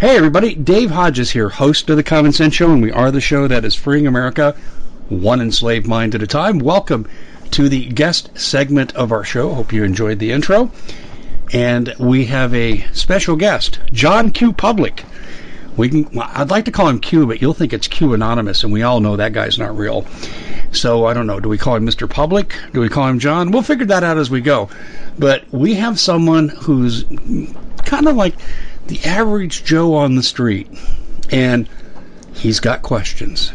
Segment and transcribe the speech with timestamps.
[0.00, 0.54] Hey, everybody.
[0.54, 3.66] Dave Hodges here, host of The Common Sense Show, and we are the show that
[3.66, 4.56] is freeing America
[5.10, 6.58] one enslaved mind at a time.
[6.58, 7.06] Welcome
[7.50, 9.52] to the guest segment of our show.
[9.52, 10.72] Hope you enjoyed the intro.
[11.52, 14.54] And we have a special guest, John Q.
[14.54, 15.04] Public.
[15.76, 18.72] We can, I'd like to call him Q, but you'll think it's Q Anonymous, and
[18.72, 20.06] we all know that guy's not real.
[20.72, 21.40] So I don't know.
[21.40, 22.08] Do we call him Mr.
[22.08, 22.56] Public?
[22.72, 23.50] Do we call him John?
[23.50, 24.70] We'll figure that out as we go.
[25.18, 27.04] But we have someone who's
[27.84, 28.34] kind of like
[28.90, 30.66] the average Joe on the street,
[31.30, 31.68] and
[32.34, 33.52] he's got questions.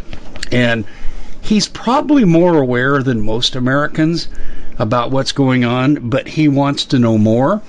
[0.49, 0.85] And
[1.41, 4.29] he's probably more aware than most Americans
[4.79, 7.61] about what's going on, but he wants to know more.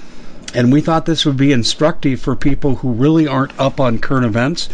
[0.55, 4.27] And we thought this would be instructive for people who really aren't up on current
[4.27, 4.69] events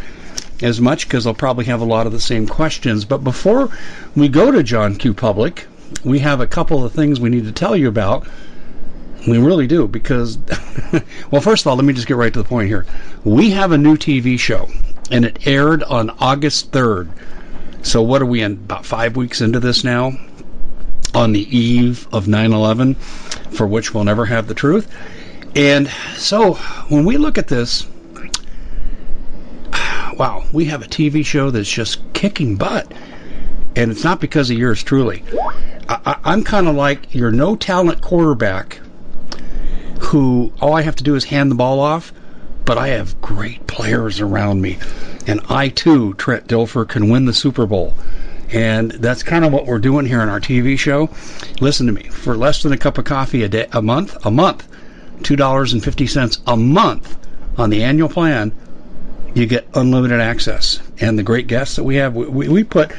[0.60, 3.06] as much because they'll probably have a lot of the same questions.
[3.06, 3.70] But before
[4.14, 5.14] we go to John Q.
[5.14, 5.66] Public,
[6.04, 8.26] we have a couple of things we need to tell you about
[9.26, 10.38] we really do because,
[11.30, 12.86] well, first of all, let me just get right to the point here.
[13.24, 14.68] We have a new TV show,
[15.10, 17.10] and it aired on August 3rd.
[17.82, 18.52] So, what are we in?
[18.52, 20.12] About five weeks into this now?
[21.14, 24.92] On the eve of 9 11, for which we'll never have the truth.
[25.54, 26.54] And so,
[26.88, 27.86] when we look at this,
[30.16, 32.90] wow, we have a TV show that's just kicking butt.
[33.76, 35.22] And it's not because of yours truly.
[35.88, 38.80] I, am kind of like your no talent quarterback
[40.02, 42.12] who all I have to do is hand the ball off,
[42.64, 44.78] but I have great players around me.
[45.26, 47.96] And I too, Trent Dilfer, can win the Super Bowl.
[48.50, 51.08] And that's kind of what we're doing here on our TV show.
[51.60, 52.02] Listen to me.
[52.02, 54.68] For less than a cup of coffee a day, a month, a month,
[55.22, 57.16] two dollars and fifty cents a month
[57.56, 58.52] on the annual plan,
[59.34, 60.80] you get unlimited access.
[61.00, 62.92] And the great guests that we have, we, we put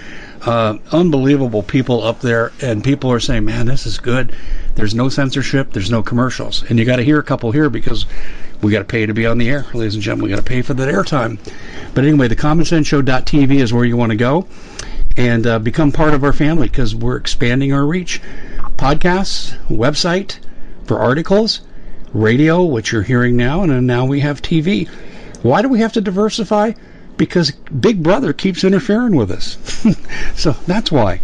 [0.45, 4.35] uh, unbelievable people up there, and people are saying, "Man, this is good."
[4.75, 5.71] There's no censorship.
[5.71, 6.63] There's no commercials.
[6.67, 8.05] And you got to hear a couple here because
[8.61, 10.25] we got to pay to be on the air, ladies and gentlemen.
[10.25, 11.37] We got to pay for that airtime.
[11.93, 14.47] But anyway, the commonsenseshow.tv is where you want to go
[15.15, 18.21] and uh, become part of our family because we're expanding our reach.
[18.77, 20.39] Podcasts, website
[20.85, 21.61] for articles,
[22.13, 24.87] radio, which you're hearing now, and now we have TV.
[25.43, 26.73] Why do we have to diversify?
[27.23, 29.57] Because Big Brother keeps interfering with us.
[30.35, 31.21] so that's why.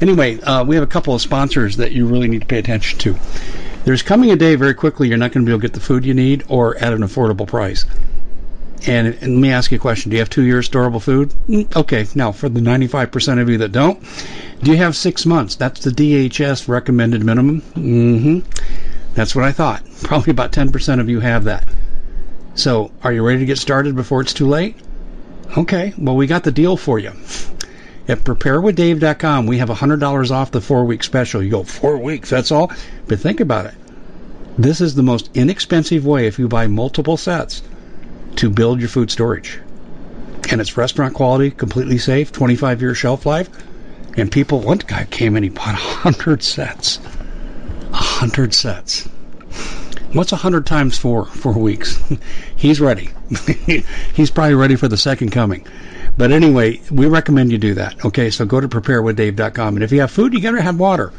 [0.00, 2.98] Anyway, uh, we have a couple of sponsors that you really need to pay attention
[3.00, 3.16] to.
[3.84, 5.80] There's coming a day very quickly you're not going to be able to get the
[5.80, 7.84] food you need or at an affordable price.
[8.86, 10.10] And, and let me ask you a question.
[10.10, 11.34] Do you have two years storable food?
[11.48, 14.02] Mm, okay, now for the 95% of you that don't,
[14.62, 15.56] do you have six months?
[15.56, 17.60] That's the DHS recommended minimum.
[17.60, 18.38] Mm-hmm.
[19.14, 19.82] That's what I thought.
[20.02, 21.68] Probably about 10% of you have that.
[22.54, 24.76] So, are you ready to get started before it's too late?
[25.56, 27.12] Okay, well, we got the deal for you.
[28.06, 31.42] At preparewithdave.com, we have $100 off the four week special.
[31.42, 32.72] You go, four weeks, that's all?
[33.08, 33.74] But think about it.
[34.56, 37.62] This is the most inexpensive way if you buy multiple sets
[38.36, 39.58] to build your food storage.
[40.50, 43.48] And it's restaurant quality, completely safe, 25 year shelf life.
[44.16, 46.96] And people, one guy came in, he bought 100 sets.
[47.90, 49.08] 100 sets.
[50.12, 51.24] What's 100 times four?
[51.26, 52.02] Four weeks.
[52.56, 53.10] He's ready.
[54.14, 55.64] He's probably ready for the second coming.
[56.16, 58.04] But anyway, we recommend you do that.
[58.04, 59.76] Okay, so go to preparewithdave.com.
[59.76, 61.12] And if you have food, you got to have water.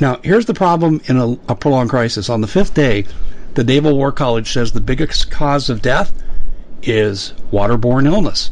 [0.00, 2.28] Now, here's the problem in a, a prolonged crisis.
[2.28, 3.06] On the fifth day,
[3.54, 6.12] the Naval War College says the biggest cause of death
[6.82, 8.50] is waterborne illness.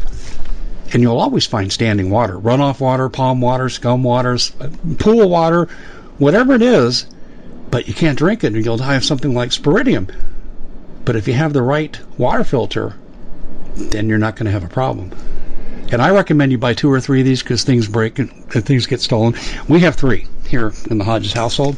[0.93, 4.53] And you'll always find standing water runoff water, palm water, scum waters,
[4.99, 5.69] pool water,
[6.19, 7.07] whatever it is,
[7.73, 10.07] but you can't drink it and you'll die of something like sporidium.
[11.07, 12.95] But if you have the right water filter,
[13.75, 15.11] then you're not going to have a problem.
[15.91, 18.87] And I recommend you buy two or three of these because things break and, things
[18.87, 19.35] get stolen.
[19.69, 21.77] We have three here in the Hodges household.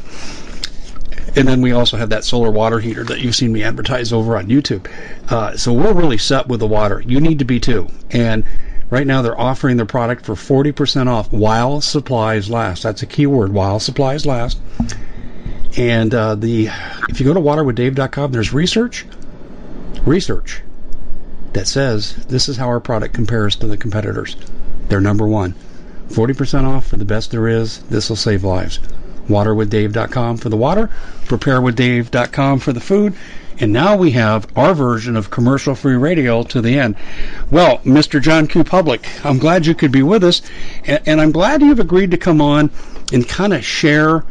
[1.37, 4.37] And then we also have that solar water heater that you've seen me advertise over
[4.37, 4.87] on YouTube.
[5.29, 7.01] Uh, so we're really set with the water.
[7.05, 7.87] You need to be too.
[8.11, 8.43] And
[8.89, 12.83] right now they're offering their product for 40% off while supplies last.
[12.83, 14.59] That's a key word, while supplies last.
[15.77, 16.69] And uh, the
[17.09, 19.05] if you go to waterwithdave.com, there's research,
[20.05, 20.61] research
[21.53, 24.35] that says this is how our product compares to the competitors.
[24.87, 25.55] They're number one.
[26.09, 27.79] 40% off for the best there is.
[27.83, 28.79] This will save lives.
[29.27, 30.89] Waterwithdave.com for the water,
[31.25, 33.15] preparewithdave.com for the food,
[33.59, 36.95] and now we have our version of commercial free radio to the end.
[37.49, 38.21] Well, Mr.
[38.21, 38.63] John Q.
[38.63, 40.41] Public, I'm glad you could be with us,
[40.85, 42.69] and, and I'm glad you've agreed to come on
[43.11, 44.25] and kind of share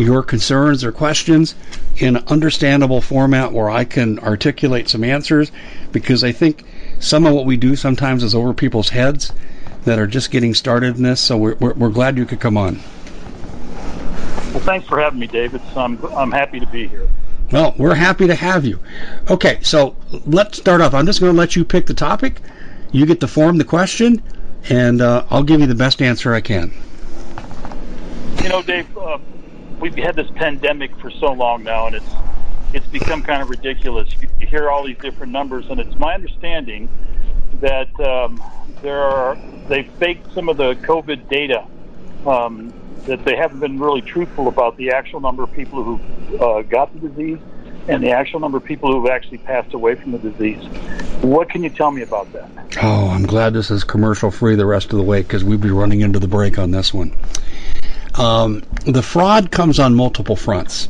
[0.00, 1.54] your concerns or questions
[1.96, 5.52] in an understandable format where I can articulate some answers
[5.92, 6.64] because I think
[6.98, 9.32] some of what we do sometimes is over people's heads
[9.84, 11.20] that are just getting started in this.
[11.20, 12.80] So we're, we're, we're glad you could come on.
[14.52, 15.60] Well, thanks for having me, David.
[15.72, 17.08] So I'm, I'm happy to be here.
[17.52, 18.78] Well, we're happy to have you.
[19.28, 20.94] Okay, so let's start off.
[20.94, 22.40] I'm just going to let you pick the topic.
[22.92, 24.22] You get to form the question,
[24.68, 26.72] and uh, I'll give you the best answer I can.
[28.42, 29.18] You know, Dave, uh,
[29.80, 32.12] we've had this pandemic for so long now, and it's
[32.72, 34.08] it's become kind of ridiculous.
[34.20, 36.88] You hear all these different numbers, and it's my understanding
[37.60, 38.42] that um,
[38.82, 39.36] there are
[39.68, 41.66] they faked some of the COVID data.
[42.26, 42.72] Um,
[43.06, 46.92] that they haven't been really truthful about the actual number of people who uh, got
[46.92, 47.38] the disease
[47.88, 50.62] and the actual number of people who have actually passed away from the disease.
[51.22, 52.50] What can you tell me about that?
[52.82, 55.70] Oh, I'm glad this is commercial free the rest of the way because we'd be
[55.70, 57.12] running into the break on this one.
[58.20, 60.88] Um, the fraud comes on multiple fronts.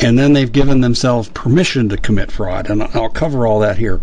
[0.00, 2.68] And then they've given themselves permission to commit fraud.
[2.68, 4.00] And I'll cover all that here.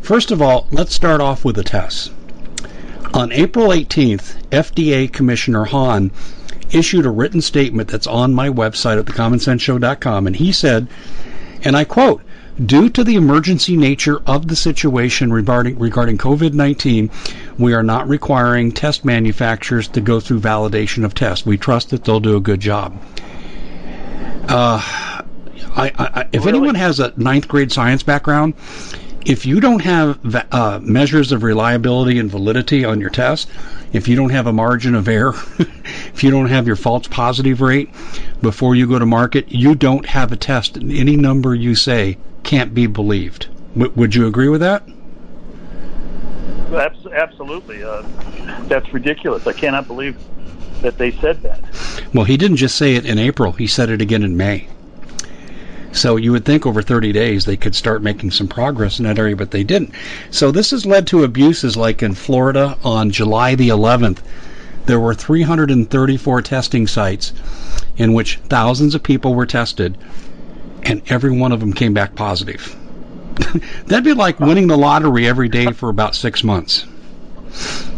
[0.00, 2.10] First of all, let's start off with the tests.
[3.12, 6.10] On April 18th, FDA Commissioner Hahn
[6.70, 10.88] issued a written statement that's on my website at thecommonsenseshow.com, and he said,
[11.62, 12.22] and I quote,
[12.64, 17.08] Due to the emergency nature of the situation regarding, regarding COVID 19,
[17.56, 21.46] we are not requiring test manufacturers to go through validation of tests.
[21.46, 23.00] We trust that they'll do a good job.
[24.48, 26.58] Uh, I, I, if really?
[26.58, 28.54] anyone has a ninth grade science background,
[29.24, 30.18] if you don't have
[30.50, 33.48] uh, measures of reliability and validity on your test,
[33.92, 37.60] if you don't have a margin of error, if you don't have your false positive
[37.60, 37.90] rate
[38.42, 40.76] before you go to market, you don't have a test.
[40.76, 43.48] Any number you say can't be believed.
[43.74, 44.82] W- would you agree with that?
[47.12, 47.82] Absolutely.
[47.82, 48.02] Uh,
[48.68, 49.46] that's ridiculous.
[49.46, 50.16] I cannot believe
[50.82, 51.60] that they said that.
[52.14, 54.68] Well, he didn't just say it in April, he said it again in May.
[55.92, 59.18] So you would think over 30 days they could start making some progress in that
[59.18, 59.92] area, but they didn't.
[60.30, 64.18] So this has led to abuses like in Florida on July the 11th.
[64.86, 67.32] There were 334 testing sites
[67.96, 69.98] in which thousands of people were tested,
[70.88, 72.74] and every one of them came back positive.
[73.86, 76.86] That'd be like winning the lottery every day for about six months.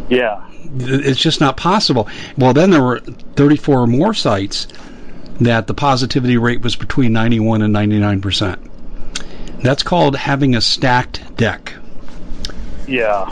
[0.09, 0.45] Yeah.
[0.75, 2.09] It's just not possible.
[2.37, 4.69] Well, then there were 34 more sites
[5.41, 8.71] that the positivity rate was between 91 and 99 percent.
[9.63, 11.75] That's called having a stacked deck.
[12.87, 13.29] Yeah.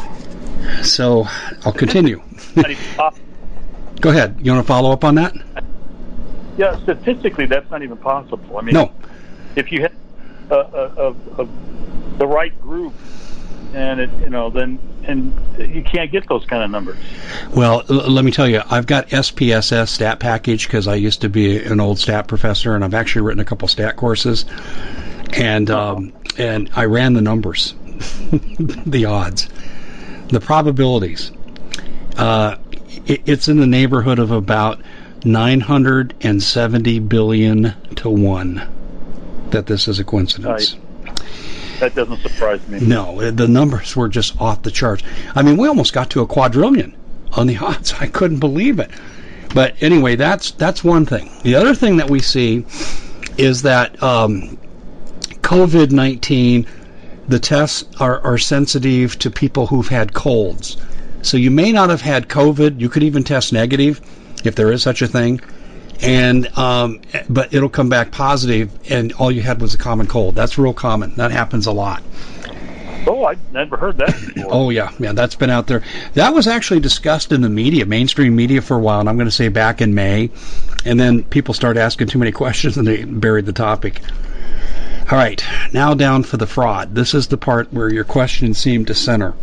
[0.82, 1.26] So
[1.64, 2.22] I'll continue.
[4.00, 4.38] Go ahead.
[4.40, 5.34] You want to follow up on that?
[6.56, 8.58] Yeah, statistically, that's not even possible.
[8.58, 8.92] I mean, no.
[9.56, 9.92] If you have
[10.50, 11.48] a, a, a,
[12.18, 12.94] the right group
[13.74, 16.98] and it you know then and you can't get those kind of numbers.
[17.54, 21.30] Well, l- let me tell you, I've got SPSS stat package because I used to
[21.30, 24.44] be an old stat professor, and I've actually written a couple stat courses,
[25.32, 27.74] and um, and I ran the numbers,
[28.86, 29.48] the odds,
[30.28, 31.32] the probabilities.
[32.18, 32.56] Uh,
[33.06, 34.82] it, it's in the neighborhood of about
[35.24, 38.68] 970 billion to one.
[39.50, 40.76] That this is a coincidence.
[41.80, 42.80] that doesn't surprise me.
[42.80, 45.02] No, the numbers were just off the charts.
[45.34, 46.94] I mean, we almost got to a quadrillion
[47.32, 47.94] on the odds.
[48.00, 48.90] I couldn't believe it.
[49.54, 51.30] But anyway, that's that's one thing.
[51.42, 52.66] The other thing that we see
[53.38, 54.58] is that um,
[55.40, 56.66] COVID nineteen,
[57.28, 60.76] the tests are, are sensitive to people who've had colds.
[61.22, 62.78] So you may not have had COVID.
[62.80, 64.00] You could even test negative,
[64.44, 65.40] if there is such a thing.
[66.00, 70.34] And um, but it'll come back positive, and all you had was a common cold.
[70.34, 71.14] That's real common.
[71.16, 72.02] That happens a lot.
[73.06, 74.52] Oh, I never heard that before.
[74.52, 75.82] Oh yeah, yeah, that's been out there.
[76.14, 79.00] That was actually discussed in the media, mainstream media, for a while.
[79.00, 80.30] And I'm going to say back in May,
[80.84, 84.00] and then people started asking too many questions, and they buried the topic.
[85.10, 86.94] All right, now down for the fraud.
[86.94, 89.34] This is the part where your questions seem to center.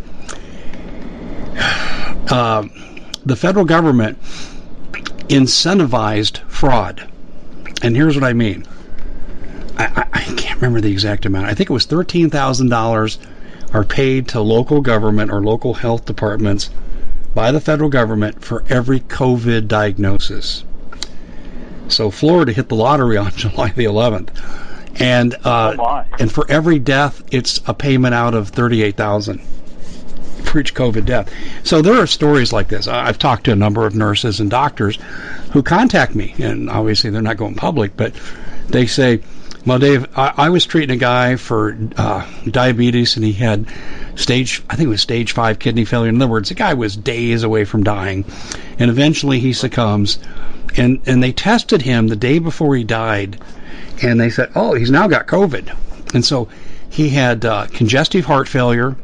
[2.28, 2.66] Uh,
[3.24, 4.18] the federal government
[5.28, 7.08] incentivized fraud,
[7.82, 8.64] and here's what I mean.
[9.78, 11.46] I, I, I can't remember the exact amount.
[11.46, 13.18] I think it was thirteen thousand dollars
[13.72, 16.70] are paid to local government or local health departments
[17.34, 20.64] by the federal government for every COVID diagnosis.
[21.88, 24.30] So Florida hit the lottery on July the 11th,
[25.00, 29.40] and uh, Oh, and for every death, it's a payment out of 38,000
[30.46, 31.32] for each COVID death.
[31.64, 32.86] So there are stories like this.
[32.86, 34.98] I've talked to a number of nurses and doctors
[35.52, 38.12] who contact me, and obviously they're not going public, but
[38.68, 39.20] they say,
[39.64, 43.66] "Well, Dave, I, I was treating a guy for uh, diabetes, and he had
[44.14, 46.08] stage, I think it was stage five kidney failure.
[46.08, 48.24] In other words, the guy was days away from dying,
[48.78, 50.18] and eventually he succumbs."
[50.78, 53.38] And, and they tested him the day before he died,
[54.02, 55.74] and they said, "Oh, he's now got COVID,"
[56.12, 56.48] and so
[56.90, 58.96] he had uh, congestive heart failure,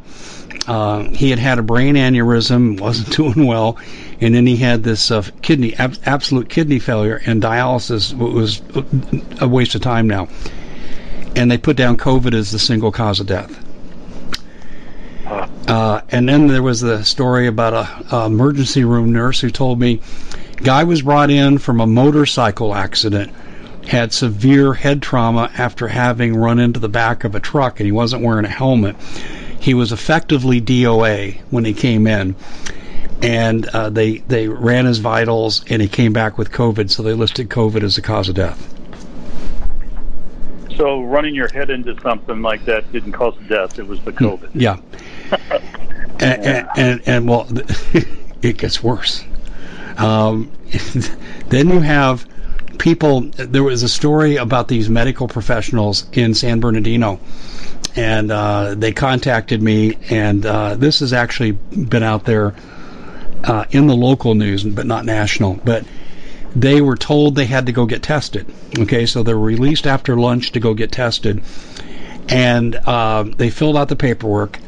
[0.66, 3.78] uh, he had had a brain aneurysm, wasn't doing well,
[4.20, 8.62] and then he had this uh, kidney, ab- absolute kidney failure, and dialysis was
[9.40, 10.28] a waste of time now.
[11.34, 13.58] And they put down COVID as the single cause of death.
[15.66, 19.80] Uh, and then there was the story about a, a emergency room nurse who told
[19.80, 20.00] me,
[20.56, 23.32] guy was brought in from a motorcycle accident,
[23.86, 27.92] had severe head trauma after having run into the back of a truck, and he
[27.92, 28.94] wasn't wearing a helmet
[29.62, 32.34] he was effectively DOA when he came in,
[33.22, 36.90] and uh, they they ran his vitals, and he came back with COVID.
[36.90, 38.58] So they listed COVID as the cause of death.
[40.76, 44.50] So running your head into something like that didn't cause death; it was the COVID.
[44.52, 44.78] Yeah,
[46.18, 47.46] and, and, and and well,
[48.42, 49.24] it gets worse.
[49.96, 50.50] Um,
[51.50, 52.26] then you have
[52.78, 53.20] people.
[53.20, 57.20] There was a story about these medical professionals in San Bernardino
[57.96, 62.54] and uh, they contacted me, and uh, this has actually been out there
[63.44, 65.54] uh, in the local news, but not national.
[65.64, 65.84] But
[66.54, 68.46] they were told they had to go get tested.
[68.78, 71.42] Okay, so they were released after lunch to go get tested,
[72.28, 74.58] and uh, they filled out the paperwork,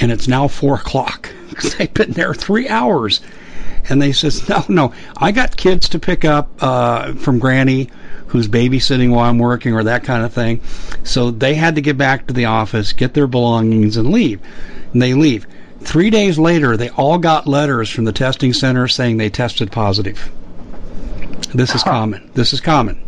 [0.00, 1.30] and it's now four o'clock.
[1.78, 3.20] They've been there three hours,
[3.88, 7.90] and they says, "No, no, I got kids to pick up uh, from Granny."
[8.28, 10.60] Who's babysitting while I'm working or that kind of thing.
[11.04, 14.40] So they had to get back to the office, get their belongings, and leave.
[14.92, 15.46] And they leave.
[15.80, 20.30] Three days later, they all got letters from the testing center saying they tested positive.
[21.54, 22.30] This is common.
[22.34, 23.02] This is common.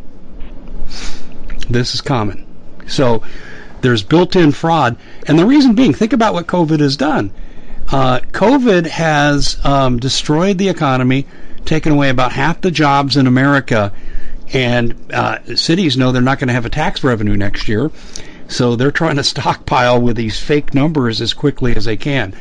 [1.68, 2.46] This is common.
[2.86, 3.22] So
[3.80, 4.96] there's built in fraud.
[5.26, 7.32] And the reason being, think about what COVID has done.
[7.90, 11.26] Uh, COVID has um, destroyed the economy,
[11.64, 13.92] taken away about half the jobs in America
[14.52, 17.90] and uh, cities know they're not going to have a tax revenue next year,
[18.48, 22.34] so they're trying to stockpile with these fake numbers as quickly as they can.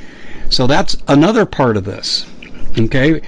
[0.50, 2.26] So that's another part of this.
[2.78, 3.22] Okay,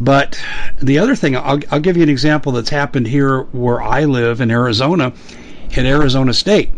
[0.00, 0.42] but
[0.80, 4.40] the other thing, I'll, I'll give you an example that's happened here where I live
[4.40, 5.12] in Arizona,
[5.72, 6.70] in Arizona State.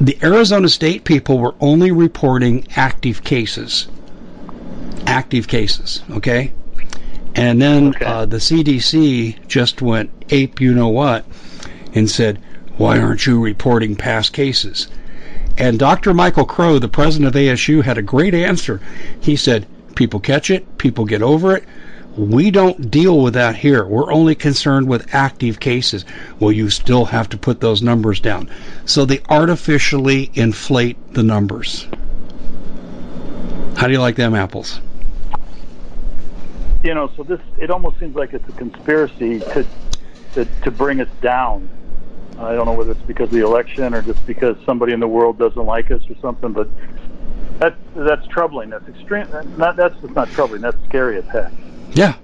[0.00, 3.86] The Arizona State people were only reporting active cases.
[5.06, 6.52] Active cases, okay?
[7.34, 8.04] And then Okay.
[8.04, 11.24] uh, the CDC just went ape, you know what,
[11.94, 12.38] and said,
[12.76, 14.88] "Why aren't you reporting past cases?"
[15.56, 16.14] And Dr.
[16.14, 18.80] Michael Crow, the president of ASU, had a great answer.
[19.20, 21.64] He said, "People catch it, people get over it.
[22.16, 23.84] We don't deal with that here.
[23.84, 26.04] We're only concerned with active cases.
[26.40, 28.48] Well, you still have to put those numbers down.
[28.84, 31.86] So they artificially inflate the numbers.
[33.76, 34.80] How do you like them apples?
[36.82, 39.66] You know, so this it almost seems like it's a conspiracy to
[40.34, 41.68] to, to bring us down.
[42.38, 45.08] I don't know whether it's because of the election or just because somebody in the
[45.08, 46.68] world doesn't like us or something, but
[47.58, 48.70] that that's troubling.
[48.70, 49.28] That's extreme.
[49.58, 50.62] Not that's just not troubling.
[50.62, 51.52] That's scary as heck.
[51.92, 52.14] Yeah.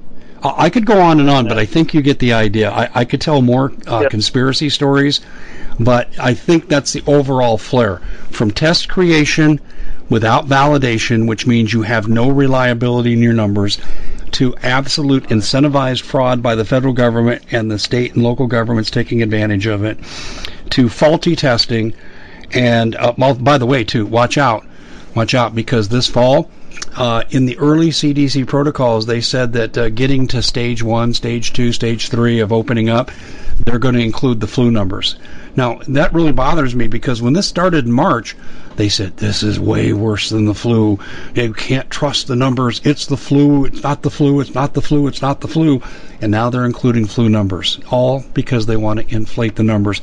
[0.43, 2.71] I could go on and on, but I think you get the idea.
[2.71, 5.21] I, I could tell more uh, conspiracy stories,
[5.81, 7.99] but I think that's the overall flair.
[8.31, 9.61] From test creation
[10.09, 13.79] without validation, which means you have no reliability in your numbers,
[14.37, 19.23] to absolute incentivized fraud by the federal government and the state and local governments taking
[19.23, 19.99] advantage of it,
[20.69, 21.95] to faulty testing,
[22.53, 24.67] and uh, by the way, too, watch out,
[25.15, 26.51] watch out because this fall
[26.97, 31.53] uh, in the early CDC protocols, they said that uh, getting to stage one, stage
[31.55, 33.11] two, stage three of opening up,
[33.65, 35.17] they're going to include the flu numbers.
[35.57, 38.37] Now, that really bothers me because when this started in March,
[38.77, 40.99] they said this is way worse than the flu.
[41.35, 42.81] You can't trust the numbers.
[42.85, 43.65] It's the flu.
[43.65, 44.41] It's not the flu.
[44.41, 45.07] It's not the flu.
[45.07, 45.83] It's not the flu.
[46.21, 50.01] And now they're including flu numbers, all because they want to inflate the numbers.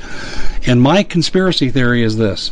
[0.66, 2.50] And my conspiracy theory is this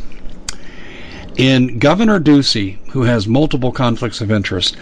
[1.35, 4.77] in Governor Ducey, who has multiple conflicts of interest,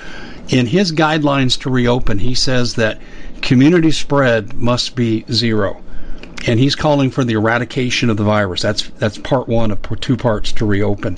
[0.49, 2.99] in his guidelines to reopen, he says that
[3.41, 5.81] community spread must be zero.
[6.47, 8.61] And he's calling for the eradication of the virus.
[8.61, 11.17] That's that's part one of two parts to reopen.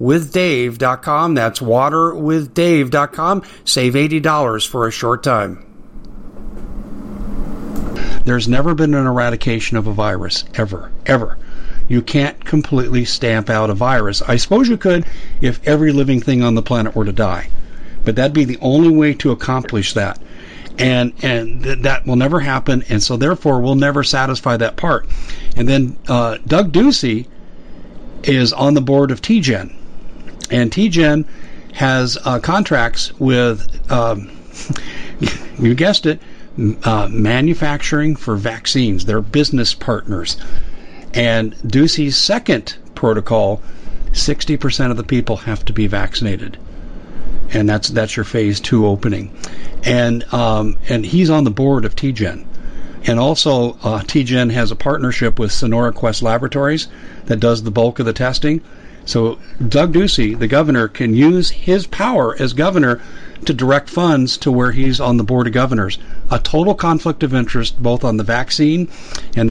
[0.00, 1.34] waterwithdave.com.
[1.34, 3.42] That's waterwithdave.com.
[3.64, 5.66] Save $80 for a short time.
[8.24, 11.38] There's never been an eradication of a virus, ever, ever.
[11.88, 14.22] You can't completely stamp out a virus.
[14.22, 15.04] I suppose you could
[15.40, 17.50] if every living thing on the planet were to die.
[18.04, 20.20] But that'd be the only way to accomplish that.
[20.78, 25.06] And and th- that will never happen, and so therefore we'll never satisfy that part.
[25.54, 27.26] And then uh, Doug Ducey
[28.22, 29.74] is on the board of TGen,
[30.52, 31.24] and TGen
[31.72, 34.30] has uh, contracts with, um,
[35.58, 36.20] you guessed it,
[36.84, 39.06] uh, manufacturing for vaccines.
[39.06, 40.36] They're business partners.
[41.14, 43.62] And Ducey's second protocol,
[44.12, 46.58] 60% of the people have to be vaccinated.
[47.54, 49.30] And that's that's your phase two opening,
[49.84, 52.46] and um, and he's on the board of TGen,
[53.04, 56.88] and also uh, TGen has a partnership with Sonora Quest Laboratories
[57.26, 58.62] that does the bulk of the testing.
[59.04, 59.38] So
[59.68, 63.00] Doug Ducey, the governor, can use his power as governor
[63.44, 65.98] to direct funds to where he's on the board of governors.
[66.30, 68.88] A total conflict of interest both on the vaccine
[69.36, 69.50] and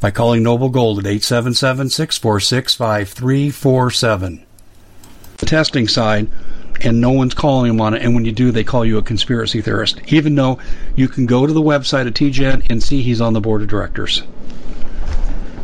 [0.00, 4.44] by calling Noble Gold at 877 646 5347.
[5.38, 6.28] The testing side,
[6.80, 9.02] and no one's calling them on it, and when you do, they call you a
[9.02, 10.58] conspiracy theorist, even though
[10.94, 13.68] you can go to the website of TGen and see he's on the board of
[13.68, 14.22] directors.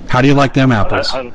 [0.08, 1.10] How do you like them apples?
[1.10, 1.30] How,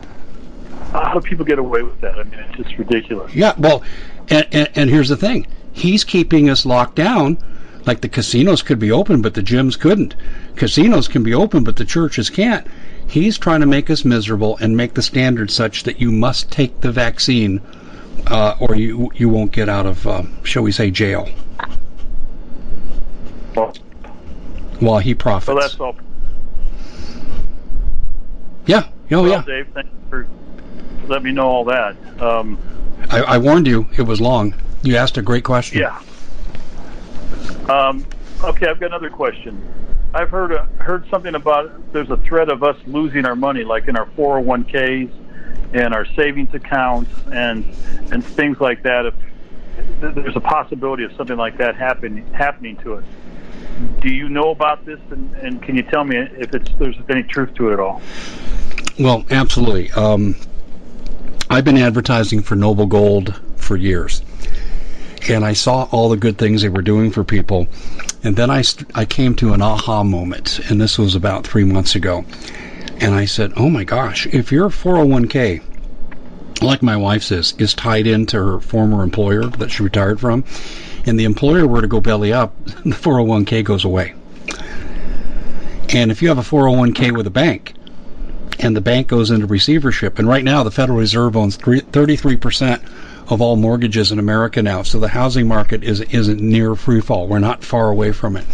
[0.91, 2.17] how, how do people get away with that?
[2.17, 3.33] I mean, it's just ridiculous.
[3.33, 3.83] Yeah, well,
[4.29, 7.37] and, and, and here's the thing he's keeping us locked down.
[7.85, 10.15] Like the casinos could be open, but the gyms couldn't.
[10.55, 12.67] Casinos can be open, but the churches can't.
[13.09, 16.81] He's trying to make us miserable and make the standard such that you must take
[16.81, 17.59] the vaccine,
[18.27, 21.27] uh, or you you won't get out of, uh, shall we say, jail.
[23.55, 23.73] Well,
[24.79, 25.47] While he profits.
[25.47, 25.95] so that's all.
[28.67, 28.83] yeah.
[29.11, 29.41] Oh well, yeah.
[29.41, 30.27] Dave, thank you for
[31.07, 31.95] letting me know all that.
[32.21, 32.59] Um,
[33.09, 33.87] I, I warned you.
[33.97, 34.53] It was long.
[34.83, 35.79] You asked a great question.
[35.79, 35.99] yeah.
[37.67, 38.05] Um,
[38.43, 39.61] okay, I've got another question.
[40.13, 43.87] I've heard uh, heard something about there's a threat of us losing our money, like
[43.87, 45.11] in our 401ks
[45.73, 47.63] and our savings accounts and
[48.11, 49.05] and things like that.
[49.05, 49.13] If
[50.01, 53.03] th- there's a possibility of something like that happen happening to us,
[54.01, 54.99] do you know about this?
[55.11, 58.01] And, and can you tell me if it's there's any truth to it at all?
[58.99, 59.91] Well, absolutely.
[59.91, 60.35] Um,
[61.49, 64.23] I've been advertising for Noble Gold for years,
[65.27, 67.67] and I saw all the good things they were doing for people,
[68.23, 71.63] and then I st- I came to an aha moment, and this was about three
[71.63, 72.23] months ago,
[72.99, 75.61] and I said, "Oh my gosh, if your 401k,
[76.61, 80.43] like my wife's is, is tied into her former employer that she retired from,
[81.05, 84.13] and the employer were to go belly up, the 401k goes away."
[85.89, 87.73] And if you have a 401k with a bank,
[88.59, 90.19] and the bank goes into receivership.
[90.19, 92.81] And right now, the Federal Reserve owns 33%
[93.29, 94.83] of all mortgages in America now.
[94.83, 97.27] So the housing market is, isn't near free fall.
[97.27, 98.45] We're not far away from it.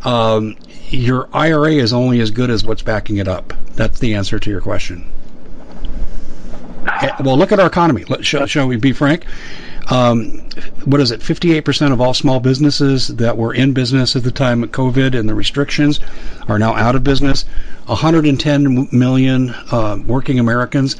[0.03, 0.57] um,
[0.89, 3.53] your IRA is only as good as what's backing it up.
[3.75, 5.05] That's the answer to your question.
[6.87, 8.05] Eh, Well, look at our economy.
[8.05, 9.25] Let, shall, shall we be frank?
[9.89, 10.41] Um,
[10.85, 11.19] what is it?
[11.19, 15.29] 58% of all small businesses that were in business at the time of COVID and
[15.29, 15.99] the restrictions
[16.47, 17.45] are now out of business.
[17.85, 20.95] 110 million uh, working Americans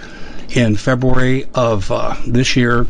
[0.56, 2.86] in February of uh, this year,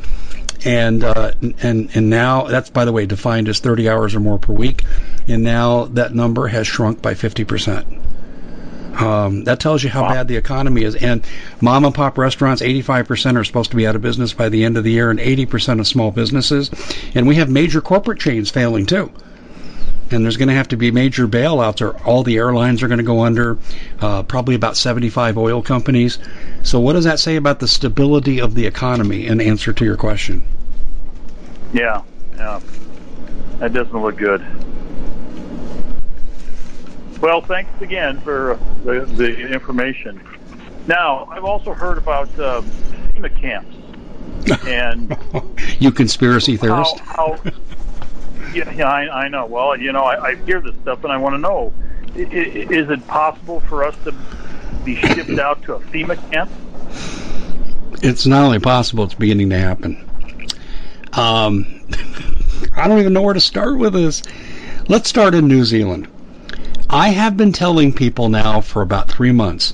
[0.66, 1.32] and uh,
[1.62, 4.84] and and now that's by the way defined as 30 hours or more per week,
[5.30, 7.88] and now that number has shrunk by 50 percent.
[8.96, 10.96] Um, that tells you how bad the economy is.
[10.96, 11.26] And
[11.62, 14.78] mom and pop restaurants, 85% are supposed to be out of business by the end
[14.78, 16.72] of the year, and 80% of small businesses.
[17.14, 19.12] And we have major corporate chains failing too.
[20.12, 23.00] And there's going to have to be major bailouts, or all the airlines are going
[23.00, 23.58] to go under.
[24.00, 26.20] Uh, probably about 75 oil companies.
[26.62, 29.26] So, what does that say about the stability of the economy?
[29.26, 30.44] In answer to your question.
[31.74, 32.04] Yeah,
[32.38, 32.62] yeah.
[33.58, 34.46] That doesn't look good.
[37.22, 40.22] Well, thanks again for the, the information.
[40.88, 43.76] Now, I've also heard about FEMA camps
[44.68, 45.18] and
[45.80, 47.00] you conspiracy how, theorist.
[47.00, 47.40] how
[48.54, 49.46] yeah, yeah I, I know.
[49.48, 51.74] Well, you know, I, I hear this stuff and I want to know:
[52.16, 54.14] i- is it possible for us to
[54.84, 56.52] be shipped out to a FEMA camp?
[58.04, 60.08] it's not only possible, it's beginning to happen.
[61.14, 61.82] Um,
[62.74, 64.22] I don't even know where to start with this.
[64.90, 66.08] Let's start in New Zealand.
[66.90, 69.74] I have been telling people now for about three months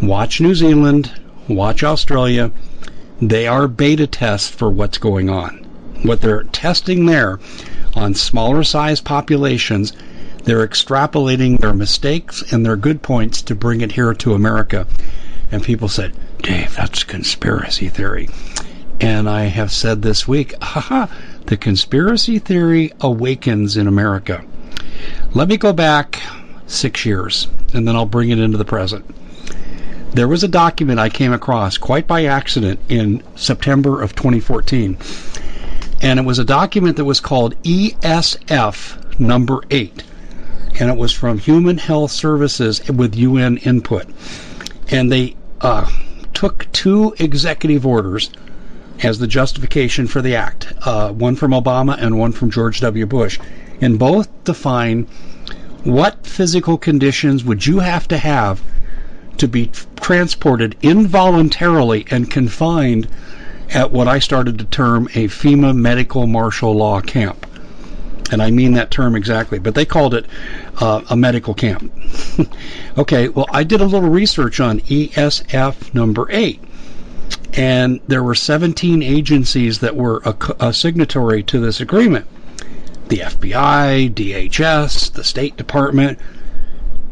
[0.00, 1.12] watch New Zealand,
[1.46, 2.50] watch Australia.
[3.20, 5.66] They are beta tests for what's going on.
[6.04, 7.38] What they're testing there
[7.94, 9.92] on smaller size populations,
[10.44, 14.86] they're extrapolating their mistakes and their good points to bring it here to America.
[15.52, 18.30] And people said, Dave, that's conspiracy theory.
[19.02, 21.08] And I have said this week, haha,
[21.44, 24.42] the conspiracy theory awakens in America.
[25.34, 26.22] Let me go back
[26.66, 29.04] six years, and then I'll bring it into the present.
[30.14, 34.96] there was a document I came across quite by accident in September of 2014.
[36.00, 40.02] And it was a document that was called ESF number 8.
[40.80, 44.06] And it was from Human Health Services with UN input.
[44.90, 45.90] And they uh,
[46.34, 48.30] took two executive orders
[49.02, 53.06] as the justification for the act uh, one from Obama and one from George W.
[53.06, 53.38] Bush.
[53.80, 55.06] And both define
[55.84, 58.62] what physical conditions would you have to have
[59.38, 63.08] to be transported involuntarily and confined
[63.70, 67.46] at what I started to term a FEMA medical martial law camp.
[68.32, 70.26] And I mean that term exactly, but they called it
[70.80, 71.92] uh, a medical camp.
[72.98, 76.60] okay, well, I did a little research on ESF number 8
[77.54, 82.26] and there were 17 agencies that were a, a, signatory to this agreement
[83.08, 86.18] the FBI, DHS, the State Department,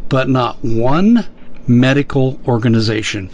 [0.09, 1.27] but not one
[1.67, 3.31] medical organization.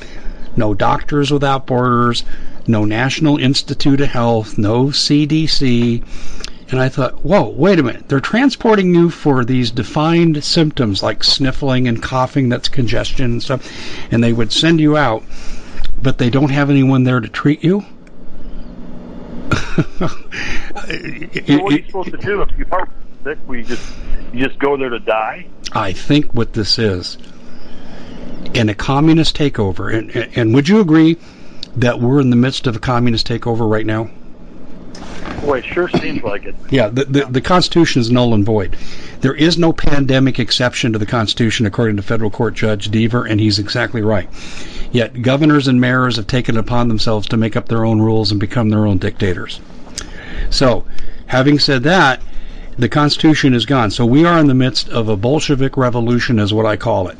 [0.57, 2.25] No Doctors Without Borders,
[2.67, 6.03] no National Institute of Health, no CDC.
[6.71, 8.09] And I thought, whoa, wait a minute.
[8.09, 13.69] They're transporting you for these defined symptoms like sniffling and coughing, that's congestion and stuff,
[14.13, 15.25] and they would send you out,
[16.01, 17.85] but they don't have anyone there to treat you?
[19.99, 20.09] so
[20.69, 22.89] what are you supposed to do if you are
[23.25, 23.39] sick?
[23.47, 23.93] We just
[24.33, 25.47] you just go there to die?
[25.73, 27.19] I think what this is
[28.55, 29.95] in a communist takeover.
[29.95, 31.17] And, and would you agree
[31.77, 34.11] that we're in the midst of a communist takeover right now?
[35.41, 36.55] Boy, it sure seems like it.
[36.71, 38.77] Yeah, the, the, the, Constitution is null and void.
[39.21, 43.41] There is no pandemic exception to the Constitution, according to federal court Judge Deaver, and
[43.41, 44.29] he's exactly right.
[44.93, 48.31] Yet governors and mayors have taken it upon themselves to make up their own rules
[48.31, 49.61] and become their own dictators.
[50.51, 50.85] So,
[51.27, 52.21] having said that,
[52.79, 53.91] the Constitution is gone.
[53.91, 57.19] So we are in the midst of a Bolshevik revolution, is what I call it.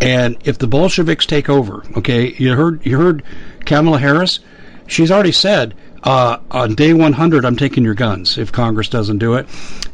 [0.00, 3.22] And if the Bolsheviks take over, okay, you heard you heard
[3.66, 4.40] Kamala Harris,
[4.86, 9.34] she's already said uh, on day 100, I'm taking your guns if Congress doesn't do
[9.34, 9.46] it,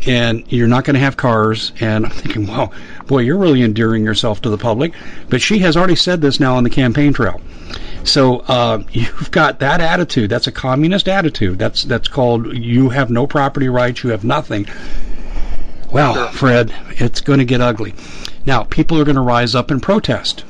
[0.07, 1.73] and you're not going to have cars.
[1.81, 2.71] And I'm thinking, wow,
[3.07, 4.95] boy, you're really endearing yourself to the public.
[5.29, 7.41] But she has already said this now on the campaign trail.
[8.05, 10.31] So uh, you've got that attitude.
[10.31, 11.59] That's a communist attitude.
[11.59, 14.05] That's that's called you have no property rights.
[14.05, 14.67] You have nothing.
[15.91, 17.95] Well, Fred, it's going to get ugly.
[18.45, 20.45] Now, people are going to rise up and protest.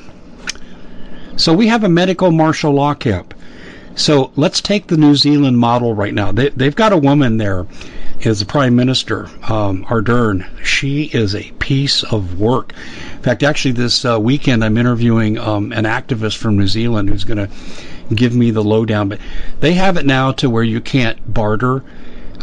[1.37, 3.35] So we have a medical martial law camp.
[3.97, 6.31] So let's take the New Zealand model right now.
[6.31, 7.67] They, have got a woman there
[8.25, 10.47] as the prime minister, um, Ardern.
[10.63, 12.75] She is a piece of work.
[13.15, 17.25] In fact, actually, this uh, weekend I'm interviewing um, an activist from New Zealand who's
[17.25, 19.09] going to give me the lowdown.
[19.09, 19.21] But
[19.61, 21.83] they have it now to where you can't barter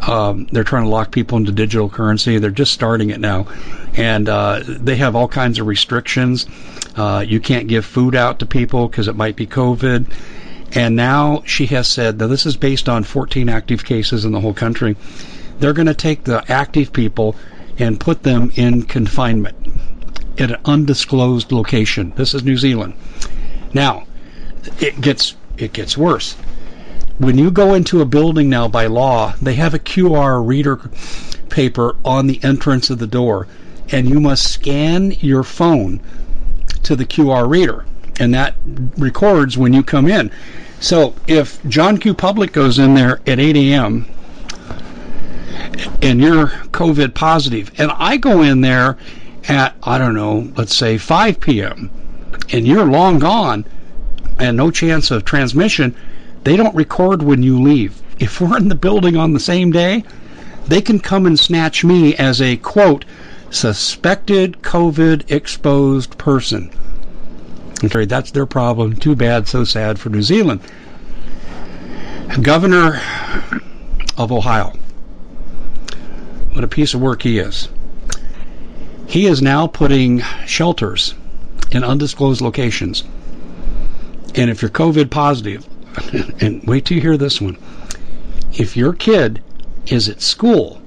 [0.08, 2.38] um, they're trying to lock people into digital currency.
[2.38, 3.48] They're just starting it now,
[3.96, 6.46] and uh, they have all kinds of restrictions.
[6.96, 10.12] Uh, you can't give food out to people because it might be COVID.
[10.76, 14.42] And now she has said that this is based on 14 active cases in the
[14.42, 14.96] whole country.
[15.60, 17.36] They're going to take the active people
[17.78, 19.56] and put them in confinement
[20.38, 22.14] at an undisclosed location.
[22.16, 22.96] This is New Zealand.
[23.74, 24.06] Now,
[24.80, 26.36] it gets it gets worse
[27.20, 30.80] when you go into a building now by law, they have a QR reader
[31.50, 33.48] paper on the entrance of the door,
[33.92, 36.02] and you must scan your phone
[36.84, 37.86] to the QR reader,
[38.20, 38.56] and that
[38.98, 40.32] records when you come in.
[40.80, 42.14] So if John Q.
[42.14, 44.06] Public goes in there at 8 a.m.
[46.02, 48.98] and you're COVID positive, and I go in there
[49.48, 51.90] at, I don't know, let's say 5 p.m.,
[52.52, 53.66] and you're long gone
[54.40, 55.96] and no chance of transmission,
[56.44, 58.02] they don't record when you leave.
[58.20, 60.04] If we're in the building on the same day,
[60.68, 63.06] they can come and snatch me as a quote
[63.50, 66.72] suspected COVID exposed person.
[67.84, 68.96] Okay, that's their problem.
[68.96, 70.62] Too bad, so sad for New Zealand.
[72.42, 73.02] Governor
[74.18, 74.74] of Ohio.
[76.54, 77.68] What a piece of work he is.
[79.06, 81.14] He is now putting shelters
[81.72, 83.04] in undisclosed locations.
[84.36, 85.68] And if you're COVID positive,
[86.42, 87.58] and wait till you hear this one.
[88.54, 89.42] If your kid
[89.88, 90.82] is at school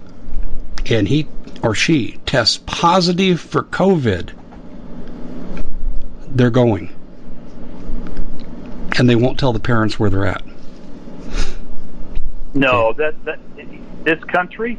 [0.87, 1.27] and he
[1.63, 4.31] or she tests positive for COVID,
[6.37, 6.94] they're going.
[8.99, 10.42] And they won't tell the parents where they're at.
[12.55, 13.38] No, that, that
[14.05, 14.79] this country.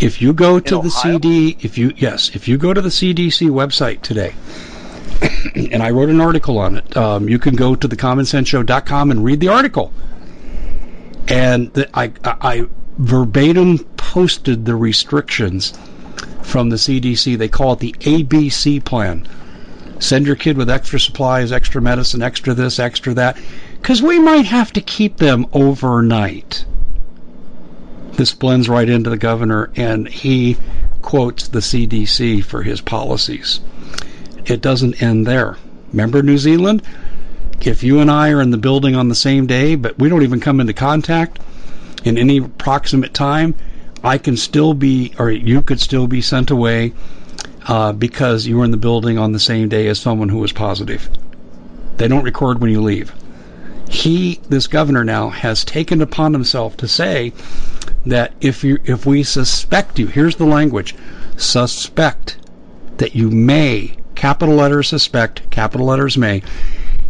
[0.00, 1.18] If you go to the Ohio?
[1.18, 4.34] CD, if you yes, if you go to the CDC website today,
[5.54, 6.96] and I wrote an article on it.
[6.96, 9.92] Um, you can go to the thecommonsenseshow.com and read the article.
[11.28, 12.66] And the, I, I
[12.98, 15.78] verbatim posted the restrictions
[16.42, 17.38] from the CDC.
[17.38, 19.28] They call it the ABC plan.
[20.00, 23.38] Send your kid with extra supplies, extra medicine, extra this, extra that,
[23.80, 26.64] because we might have to keep them overnight.
[28.12, 30.56] This blends right into the governor, and he
[31.02, 33.60] quotes the CDC for his policies.
[34.46, 35.58] It doesn't end there.
[35.92, 36.82] Remember New Zealand?
[37.60, 40.22] If you and I are in the building on the same day, but we don't
[40.22, 41.40] even come into contact
[42.04, 43.54] in any proximate time,
[44.02, 46.94] I can still be, or you could still be sent away
[47.66, 50.52] uh, because you were in the building on the same day as someone who was
[50.52, 51.08] positive.
[51.96, 53.12] They don't record when you leave.
[53.88, 57.32] He, this governor now, has taken upon himself to say
[58.06, 60.94] that if you, if we suspect you, here's the language,
[61.36, 62.36] suspect
[62.98, 66.42] that you may, capital letters suspect, capital letters may,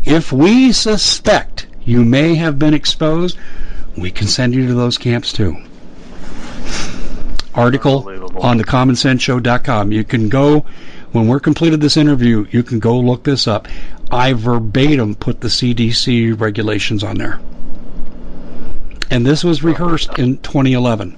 [0.04, 3.36] if we suspect you may have been exposed,
[3.96, 5.56] we can send you to those camps too
[7.60, 8.08] article
[8.40, 9.92] on the commonsenseshow.com.
[9.92, 10.64] You can go
[11.12, 13.66] when we're completed this interview, you can go look this up.
[14.12, 17.40] I verbatim put the CDC regulations on there.
[19.10, 21.16] And this was rehearsed in 2011.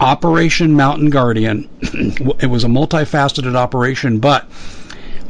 [0.00, 1.68] Operation Mountain Guardian.
[1.80, 4.44] it was a multifaceted operation, but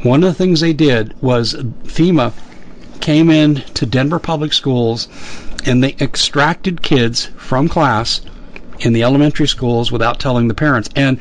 [0.03, 2.33] one of the things they did was FEMA
[2.99, 5.07] came in to Denver Public Schools
[5.65, 8.21] and they extracted kids from class
[8.79, 10.89] in the elementary schools without telling the parents.
[10.95, 11.19] And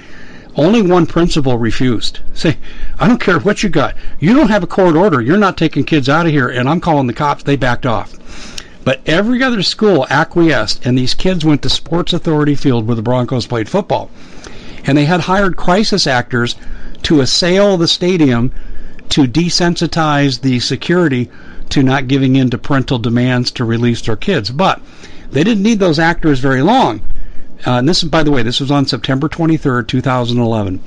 [0.56, 2.18] only one principal refused.
[2.34, 2.56] Say,
[2.98, 3.94] I don't care what you got.
[4.18, 5.20] You don't have a court order.
[5.20, 7.44] You're not taking kids out of here, and I'm calling the cops.
[7.44, 8.14] They backed off.
[8.82, 13.02] But every other school acquiesced, and these kids went to Sports Authority Field where the
[13.02, 14.10] Broncos played football.
[14.84, 16.56] And they had hired crisis actors
[17.02, 18.50] to assail the stadium
[19.10, 21.30] to desensitize the security
[21.68, 24.50] to not giving in to parental demands to release their kids.
[24.50, 24.80] But
[25.30, 27.02] they didn't need those actors very long
[27.66, 30.80] uh, and this is, by the way, this was on September 23rd, 2011.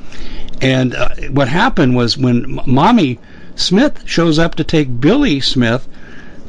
[0.62, 3.20] And uh, what happened was when Mommy
[3.56, 5.88] Smith shows up to take Billy Smith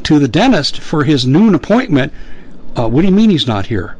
[0.04, 2.12] to the dentist for his noon appointment,
[2.76, 3.96] uh, what do you mean he's not here?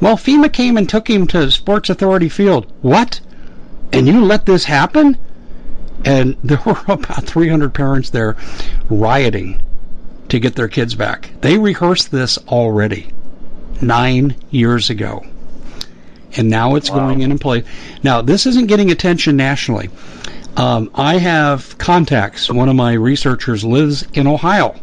[0.00, 2.66] Well, FEMA came and took him to Sports Authority Field.
[2.80, 3.20] What?
[3.92, 5.16] And you let this happen?
[6.04, 8.36] And there were about 300 parents there
[8.90, 9.62] rioting
[10.28, 11.30] to get their kids back.
[11.40, 13.12] They rehearsed this already
[13.80, 15.24] nine years ago
[16.36, 16.98] and now it's wow.
[16.98, 17.64] going in and play.
[18.02, 19.90] Now, this isn't getting attention nationally.
[20.56, 22.50] Um, I have contacts.
[22.50, 24.78] One of my researchers lives in Ohio,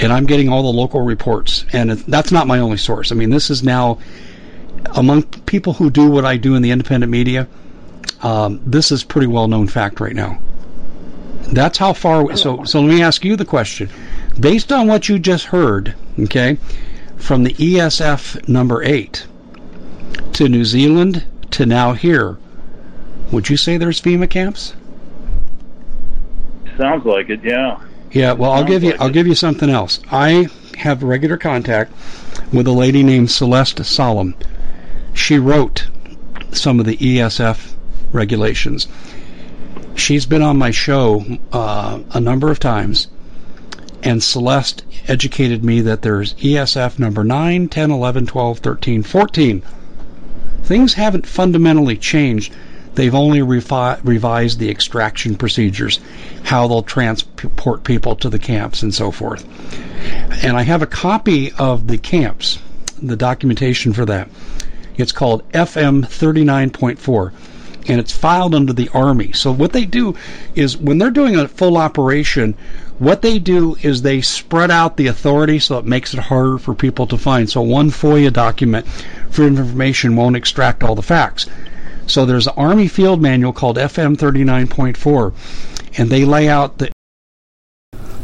[0.00, 1.64] and I'm getting all the local reports.
[1.72, 3.12] And that's not my only source.
[3.12, 3.98] I mean, this is now
[4.94, 7.48] among people who do what I do in the independent media.
[8.22, 10.38] Um, this is pretty well known fact right now.
[11.52, 12.36] That's how far.
[12.36, 13.88] So, so let me ask you the question:
[14.38, 16.58] based on what you just heard, okay,
[17.16, 19.26] from the ESF number eight
[20.34, 22.38] to New Zealand to now here,
[23.32, 24.74] would you say there's FEMA camps?
[26.76, 27.80] Sounds like it, yeah.
[28.12, 29.12] Yeah, well, I'll give you like I'll it.
[29.12, 30.00] give you something else.
[30.10, 30.46] I
[30.78, 31.92] have regular contact
[32.52, 34.34] with a lady named Celeste Solum.
[35.12, 35.88] She wrote
[36.52, 37.72] some of the ESF
[38.12, 38.86] regulations.
[39.96, 43.08] She's been on my show uh, a number of times,
[44.04, 49.62] and Celeste educated me that there's ESF number 9, 10, 11, 12, 13, 14
[50.68, 52.52] Things haven't fundamentally changed.
[52.94, 55.98] They've only refi- revised the extraction procedures,
[56.44, 59.46] how they'll transport people to the camps and so forth.
[60.44, 62.58] And I have a copy of the camps,
[63.00, 64.28] the documentation for that.
[64.98, 67.32] It's called FM 39.4
[67.88, 69.32] and it's filed under the Army.
[69.32, 70.16] So what they do
[70.54, 72.54] is when they're doing a full operation,
[72.98, 76.74] what they do is they spread out the authority so it makes it harder for
[76.74, 77.48] people to find.
[77.48, 78.86] So one FOIA document
[79.30, 81.46] for Information won't extract all the facts.
[82.06, 86.90] So there's an Army Field Manual called FM 39.4, and they lay out the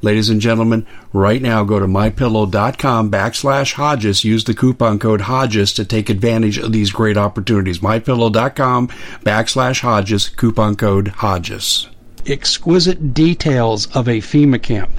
[0.00, 4.24] Ladies and gentlemen, right now go to mypillow.com backslash Hodges.
[4.24, 7.80] Use the coupon code Hodges to take advantage of these great opportunities.
[7.80, 8.88] Mypillow.com
[9.24, 11.88] backslash Hodges, coupon code Hodges.
[12.26, 14.90] Exquisite details of a FEMA camp.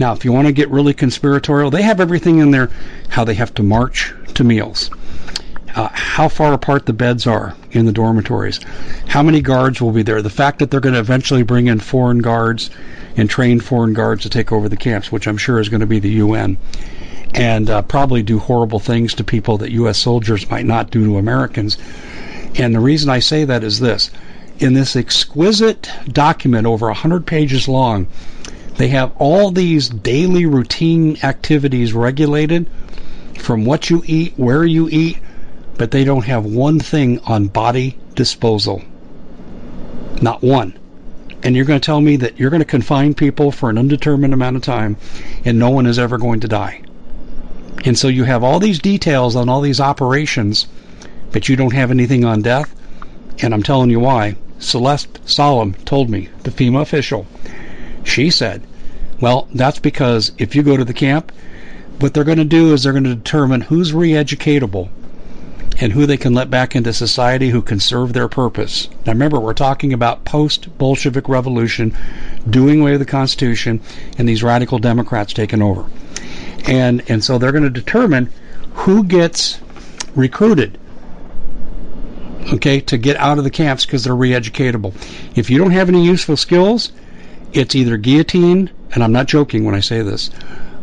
[0.00, 2.70] Now, if you want to get really conspiratorial, they have everything in there
[3.08, 4.90] how they have to march to meals,
[5.74, 8.60] uh, how far apart the beds are in the dormitories,
[9.06, 11.80] how many guards will be there, the fact that they're going to eventually bring in
[11.80, 12.70] foreign guards
[13.16, 15.86] and train foreign guards to take over the camps, which I'm sure is going to
[15.86, 16.56] be the UN,
[17.34, 19.98] and uh, probably do horrible things to people that U.S.
[19.98, 21.76] soldiers might not do to Americans.
[22.56, 24.10] And the reason I say that is this.
[24.60, 28.06] In this exquisite document, over 100 pages long,
[28.76, 32.68] they have all these daily routine activities regulated
[33.38, 35.18] from what you eat, where you eat,
[35.76, 38.82] but they don't have one thing on body disposal.
[40.22, 40.78] Not one.
[41.42, 44.32] And you're going to tell me that you're going to confine people for an undetermined
[44.32, 44.96] amount of time
[45.44, 46.82] and no one is ever going to die.
[47.84, 50.66] And so you have all these details on all these operations,
[51.32, 52.74] but you don't have anything on death.
[53.42, 54.36] And I'm telling you why.
[54.58, 57.26] Celeste Solum told me, the FEMA official.
[58.04, 58.62] She said,
[59.20, 61.32] well, that's because if you go to the camp,
[61.98, 64.88] what they're going to do is they're going to determine who's re-educatable
[65.80, 68.88] and who they can let back into society who can serve their purpose.
[69.06, 71.96] Now remember, we're talking about post-Bolshevik revolution,
[72.48, 73.80] doing away with the Constitution,
[74.18, 75.84] and these radical Democrats taking over.
[76.66, 78.30] And and so they're going to determine
[78.72, 79.60] who gets
[80.14, 80.78] recruited
[82.52, 84.94] okay, to get out of the camps because they're re-educatable.
[85.36, 86.92] If you don't have any useful skills,
[87.52, 90.30] it's either guillotine, and I'm not joking when I say this,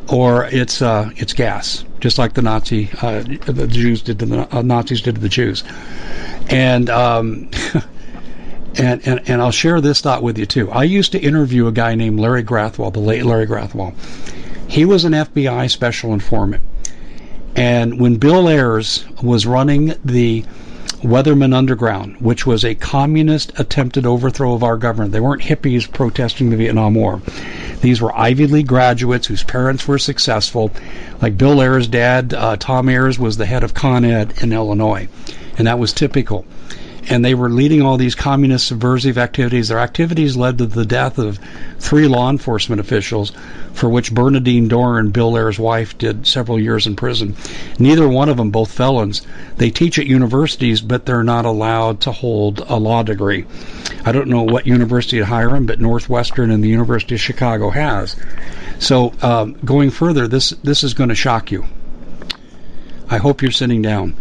[0.10, 4.56] or it's uh, it's gas, just like the Nazi uh, the Jews did to the
[4.56, 5.64] uh, Nazis did to the Jews,
[6.50, 6.90] and.
[6.90, 7.50] Um,
[8.78, 10.72] and, and and I'll share this thought with you too.
[10.72, 13.94] I used to interview a guy named Larry Grathwohl, the late Larry Grathwohl.
[14.70, 16.64] He was an FBI special informant,
[17.56, 20.46] and when Bill Ayers was running the
[21.02, 25.12] Weatherman Underground, which was a communist attempted overthrow of our government.
[25.12, 27.22] They weren't hippies protesting the Vietnam War.
[27.82, 30.72] These were Ivy League graduates whose parents were successful.
[31.20, 35.08] Like Bill Ayers' dad, uh, Tom Ayers, was the head of Con Ed in Illinois.
[35.58, 36.46] And that was typical
[37.10, 39.70] and they were leading all these communist subversive activities.
[39.70, 41.40] Their activities led to the death of
[41.80, 43.32] three law enforcement officials,
[43.74, 47.36] for which Bernardine Dohrn, and Bill Ayers' wife, did several years in prison.
[47.80, 49.22] Neither one of them, both felons.
[49.58, 53.46] They teach at universities, but they're not allowed to hold a law degree.
[54.06, 57.70] I don't know what university to hire them, but Northwestern and the University of Chicago
[57.72, 58.16] has.
[58.80, 61.66] So um, going further, this this is going to shock you.
[63.10, 64.16] I hope you're sitting down.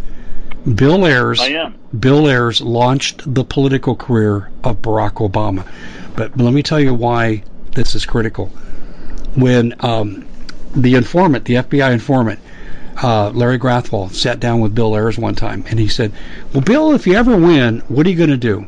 [0.75, 1.39] Bill Ayers.
[1.39, 1.73] I am.
[1.99, 5.65] Bill Ayers launched the political career of Barack Obama.
[6.15, 7.41] But let me tell you why
[7.71, 8.47] this is critical.
[9.33, 10.23] When um,
[10.75, 12.39] the informant, the FBI informant,
[13.01, 16.11] uh, Larry Grathwohl, sat down with Bill Ayers one time, and he said,
[16.53, 18.67] "Well, Bill, if you ever win, what are you going to do?"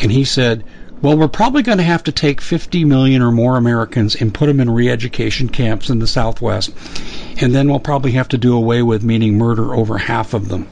[0.00, 0.64] And he said,
[1.02, 4.46] "Well, we're probably going to have to take 50 million or more Americans and put
[4.46, 6.70] them in re-education camps in the Southwest,
[7.42, 10.66] and then we'll probably have to do away with meaning murder over half of them."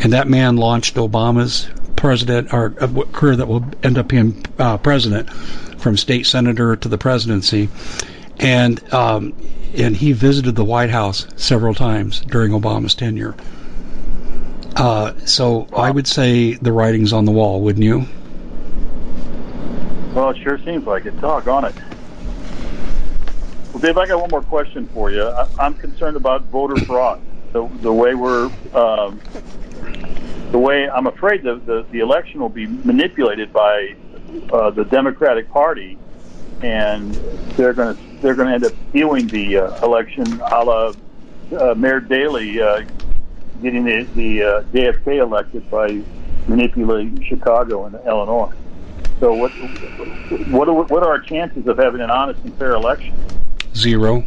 [0.00, 4.78] And that man launched Obama's president or uh, career that will end up being uh,
[4.78, 5.30] president,
[5.78, 7.68] from state senator to the presidency,
[8.38, 9.34] and um,
[9.74, 13.34] and he visited the White House several times during Obama's tenure.
[14.76, 18.06] Uh, so I would say the writing's on the wall, wouldn't you?
[20.14, 21.18] Well, it sure seems like it.
[21.20, 21.74] Talk on it.
[23.72, 25.22] Well, Dave, I got one more question for you.
[25.24, 27.20] I, am concerned about voter fraud.
[27.52, 29.20] The, the way we're um,
[30.50, 33.94] the way I'm afraid the, the, the election will be manipulated by
[34.52, 35.96] uh, the Democratic Party,
[36.62, 37.14] and
[37.56, 40.94] they're going to they're going to end up viewing the uh, election a la
[41.56, 42.82] uh, Mayor Daley uh,
[43.62, 46.00] getting the, the uh, JFK elected by
[46.46, 48.52] manipulating Chicago and Illinois.
[49.20, 49.50] So what
[50.48, 53.14] what are, what are our chances of having an honest and fair election?
[53.74, 54.24] Zero.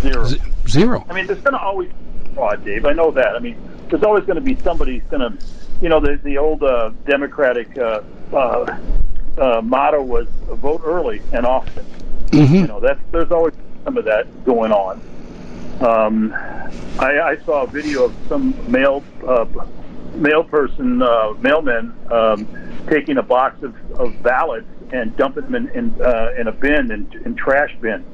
[0.00, 0.24] Zero.
[0.24, 1.06] Z- zero.
[1.08, 1.90] I mean, there's going to always
[2.34, 2.84] fraud, Dave.
[2.84, 3.36] I know that.
[3.36, 3.56] I mean,
[3.88, 5.44] there's always going to be somebody who's going to,
[5.80, 8.02] you know, the the old uh, Democratic uh,
[8.32, 8.78] uh,
[9.38, 11.84] uh, motto was vote early and often.
[12.30, 12.54] Mm-hmm.
[12.54, 13.54] You know, that's there's always
[13.84, 15.00] some of that going on.
[15.80, 16.32] Um,
[16.98, 19.46] I, I saw a video of some male uh,
[20.14, 22.46] male person, uh, mailman, um,
[22.88, 26.90] taking a box of, of ballots and dumping them in in, uh, in a bin
[26.90, 28.04] in, in trash bin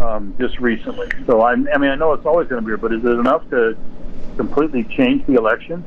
[0.00, 1.08] um, just recently.
[1.26, 3.18] So I, I mean, I know it's always going to be, here, but is it
[3.18, 3.76] enough to
[4.36, 5.84] completely change the election?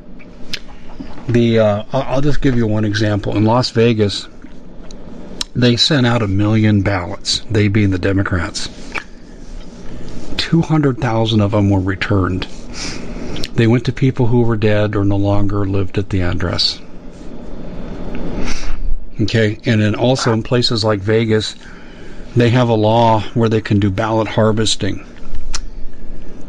[1.28, 3.36] The uh, I'll just give you one example.
[3.36, 4.28] In Las Vegas,
[5.54, 7.40] they sent out a million ballots.
[7.50, 8.68] They being the Democrats.
[10.36, 12.44] Two hundred thousand of them were returned.
[13.54, 16.80] They went to people who were dead or no longer lived at the address.
[19.20, 21.54] Okay, and then also in places like Vegas,
[22.36, 25.06] they have a law where they can do ballot harvesting.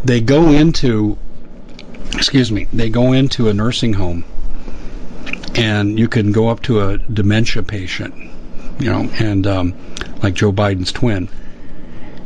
[0.04, 1.18] They go into,
[2.14, 4.26] excuse me, they go into a nursing home
[5.56, 8.14] and you can go up to a dementia patient,
[8.80, 9.76] you know, and um,
[10.22, 11.30] like Joe Biden's twin,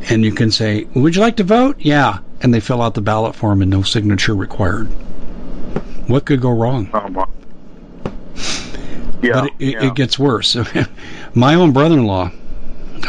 [0.08, 3.02] and you can say, "Would you like to vote?" Yeah, and they fill out the
[3.02, 4.86] ballot form and no signature required.
[6.06, 6.88] What could go wrong?
[6.92, 7.26] My.
[9.20, 9.84] Yeah, but it, it, yeah.
[9.84, 10.56] it gets worse.
[11.34, 12.30] My own brother-in-law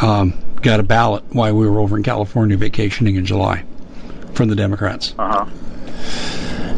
[0.01, 3.63] um, got a ballot while we were over in California vacationing in July
[4.33, 5.13] from the Democrats.
[5.17, 5.45] uh-huh.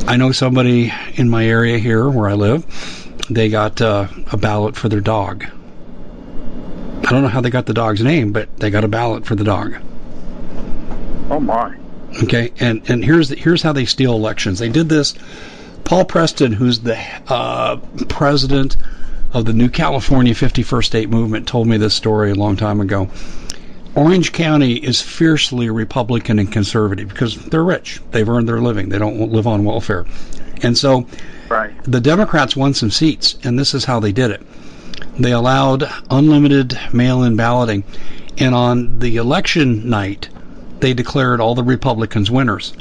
[0.08, 2.66] I know somebody in my area here where I live.
[3.30, 5.46] They got uh, a ballot for their dog.
[7.04, 9.36] I don't know how they got the dog's name, but they got a ballot for
[9.36, 9.76] the dog.
[11.30, 11.76] Oh, my.
[12.24, 14.60] Okay, and and here's the, here's how they steal elections.
[14.60, 15.14] They did this.
[15.86, 17.78] Paul Preston, who's the uh,
[18.10, 18.76] president
[19.34, 23.10] of the New California 51st State Movement, told me this story a long time ago.
[23.96, 28.02] Orange County is fiercely Republican and conservative because they're rich.
[28.12, 28.90] They've earned their living.
[28.90, 30.06] They don't live on welfare.
[30.64, 31.06] And so
[31.50, 31.72] Right.
[31.84, 34.42] the Democrats won some seats, and this is how they did it.
[35.20, 37.84] They allowed unlimited mail in balloting,
[38.38, 40.30] and on the election night,
[40.80, 42.74] they declared all the Republicans winners.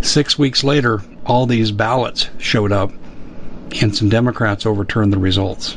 [0.00, 2.92] Six weeks later, all these ballots showed up,
[3.82, 5.76] and some Democrats overturned the results.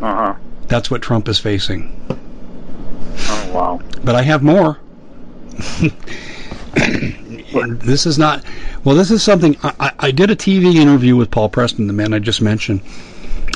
[0.00, 0.34] Uh-huh.
[0.68, 1.94] That's what Trump is facing.
[3.28, 3.80] Oh, wow.
[4.04, 4.78] But I have more.
[7.52, 8.44] This is not.
[8.84, 9.56] Well, this is something.
[9.62, 12.80] I, I- I did a TV interview with Paul Preston, the man I just mentioned,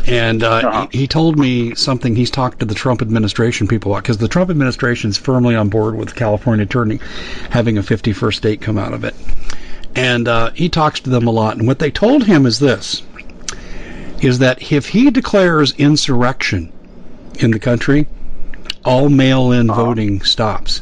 [0.07, 0.87] and uh, Uh-huh.
[0.91, 4.29] he, he told me something he's talked to the Trump administration people about because the
[4.29, 6.99] Trump administration is firmly on board with California turning,
[7.51, 9.15] having a 51st state come out of it,
[9.95, 11.57] and uh, he talks to them a lot.
[11.57, 13.03] And what they told him is this:
[14.21, 16.73] is that if he declares insurrection
[17.39, 18.07] in the country,
[18.85, 20.81] all mail-in voting stops.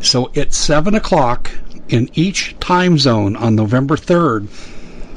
[0.00, 1.50] So at seven o'clock
[1.88, 4.48] in each time zone on November third,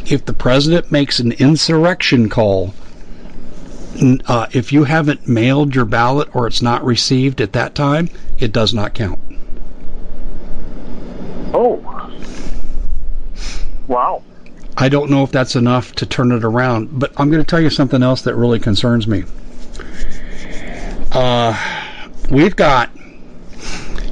[0.06, 2.74] if the president makes an insurrection call,
[4.26, 8.10] uh, if you haven't mailed your ballot or it's not received at that time,
[8.40, 9.20] it does not count.
[11.54, 11.97] Oh.
[13.88, 14.24] Wow.
[14.78, 17.62] I don't know if that's enough to turn it around, but I'm going to tell
[17.62, 19.24] you something else that really concerns me.
[21.12, 21.58] Uh,
[22.30, 22.92] we've got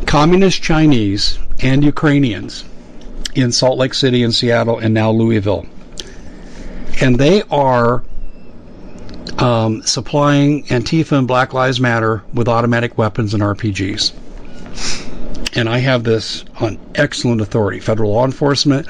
[0.07, 2.63] communist Chinese and Ukrainians
[3.35, 5.67] in Salt Lake City and Seattle and now Louisville.
[7.01, 8.03] And they are
[9.37, 14.13] um, supplying Antifa and Black Lives Matter with automatic weapons and RPGs.
[15.55, 17.79] And I have this on excellent authority.
[17.79, 18.87] Federal law enforcement,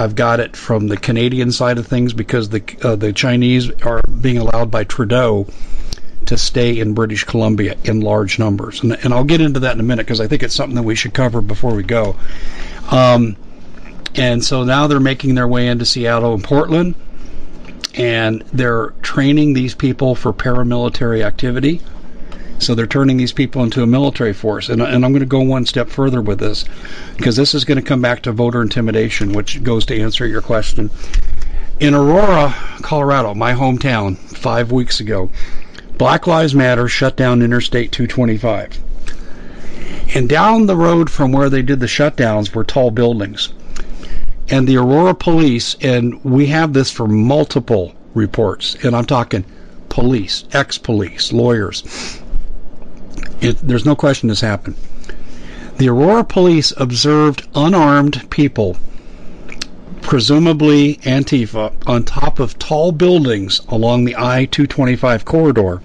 [0.00, 4.00] I've got it from the Canadian side of things because the uh, the Chinese are
[4.02, 5.46] being allowed by Trudeau
[6.24, 9.80] to stay in British Columbia in large numbers, and, and I'll get into that in
[9.80, 12.16] a minute because I think it's something that we should cover before we go.
[12.90, 13.36] Um,
[14.14, 16.94] and so now they're making their way into Seattle and Portland,
[17.94, 21.82] and they're training these people for paramilitary activity.
[22.60, 24.68] So they're turning these people into a military force.
[24.68, 26.66] And, and I'm going to go one step further with this
[27.16, 30.42] because this is going to come back to voter intimidation, which goes to answer your
[30.42, 30.90] question.
[31.80, 35.30] In Aurora, Colorado, my hometown, five weeks ago,
[35.96, 38.78] Black Lives Matter shut down Interstate 225.
[40.14, 43.50] And down the road from where they did the shutdowns were tall buildings.
[44.50, 49.44] And the Aurora police, and we have this for multiple reports, and I'm talking
[49.88, 51.84] police, ex police, lawyers.
[53.40, 54.76] It, there's no question this happened.
[55.78, 58.76] The Aurora police observed unarmed people,
[60.02, 65.80] presumably Antifa, on top of tall buildings along the I 225 corridor.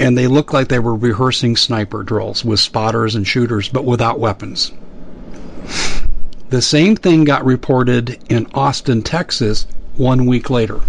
[0.00, 4.18] And they looked like they were rehearsing sniper drills with spotters and shooters, but without
[4.18, 4.72] weapons.
[6.48, 10.80] The same thing got reported in Austin, Texas, one week later.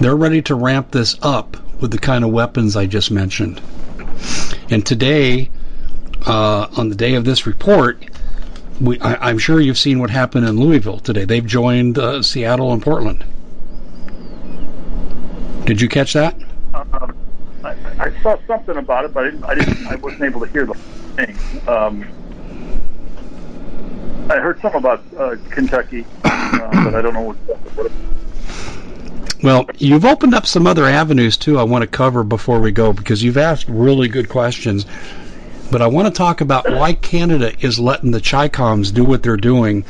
[0.00, 3.60] They're ready to ramp this up with the kind of weapons I just mentioned.
[4.70, 5.50] And today,
[6.26, 8.02] uh, on the day of this report,
[8.80, 11.24] we, I, I'm sure you've seen what happened in Louisville today.
[11.24, 13.24] They've joined uh, Seattle and Portland.
[15.64, 16.34] Did you catch that?
[16.74, 17.16] Um,
[17.64, 19.86] I, I saw something about it, but I didn't, I didn't.
[19.86, 21.36] I wasn't able to hear the thing.
[21.68, 22.04] Um,
[24.30, 27.36] I heard some about uh, Kentucky, uh, but I don't know what.
[27.76, 27.92] what
[29.44, 31.58] Well, you've opened up some other avenues too.
[31.58, 34.86] I want to cover before we go because you've asked really good questions.
[35.70, 39.36] But I want to talk about why Canada is letting the Chicoms do what they're
[39.36, 39.84] doing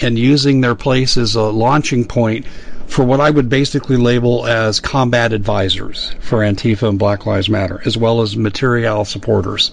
[0.00, 2.46] and using their place as a launching point
[2.86, 7.82] for what I would basically label as combat advisors for Antifa and Black Lives Matter,
[7.84, 9.72] as well as material supporters.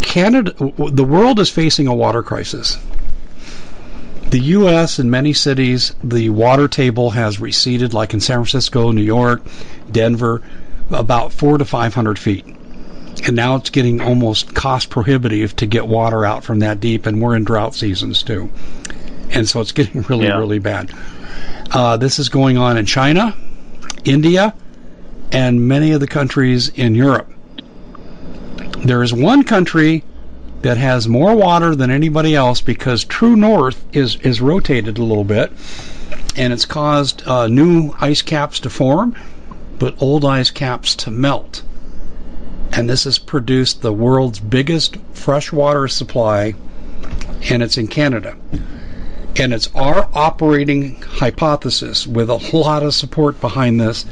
[0.00, 0.52] Canada,
[0.90, 2.76] the world is facing a water crisis.
[4.32, 4.98] The U.S.
[4.98, 9.42] in many cities, the water table has receded, like in San Francisco, New York,
[9.90, 10.40] Denver,
[10.90, 12.44] about four to five hundred feet.
[13.26, 17.20] and now it's getting almost cost prohibitive to get water out from that deep, and
[17.20, 18.50] we're in drought seasons too,
[19.30, 20.38] and so it's getting really Yeah.
[20.38, 20.90] really bad.
[21.70, 23.36] Uh, this is going on in China,
[24.04, 24.54] India,
[25.30, 27.30] and many of the countries in Europe.
[28.84, 30.04] There is one country
[30.62, 35.24] that has more water than anybody else because true north is is rotated a little
[35.24, 35.52] bit,
[36.36, 39.14] and it's caused uh, new ice caps to form,
[39.78, 41.62] but old ice caps to melt.
[42.72, 46.54] And this has produced the world's biggest freshwater supply,
[47.50, 48.36] and it's in Canada.
[49.36, 54.04] And it's our operating hypothesis with a lot of support behind this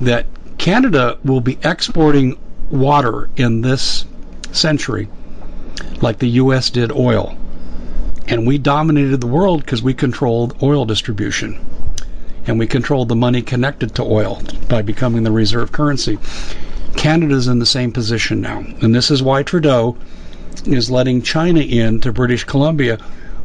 [0.00, 0.26] that
[0.58, 2.36] Canada will be exporting
[2.70, 4.04] water in this
[4.54, 5.08] century
[6.00, 6.70] like the U.S.
[6.70, 7.36] did oil.
[8.26, 11.58] And we dominated the world because we controlled oil distribution.
[12.46, 16.18] And we controlled the money connected to oil by becoming the reserve currency.
[16.96, 18.64] Canada's in the same position now.
[18.80, 19.96] And this is why Trudeau
[20.64, 22.98] is letting China in to British Columbia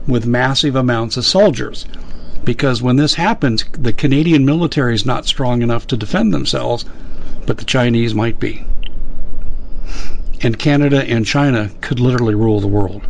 [0.07, 1.86] with massive amounts of soldiers.
[2.43, 6.86] Because when this happens, the Canadian military is not strong enough to defend themselves,
[7.45, 8.64] but the Chinese might be.
[10.42, 13.02] And Canada and China could literally rule the world.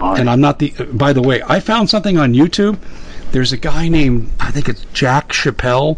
[0.00, 0.70] And I'm not the.
[0.92, 2.78] By the way, I found something on YouTube.
[3.32, 5.96] There's a guy named I think it's Jack Chappelle.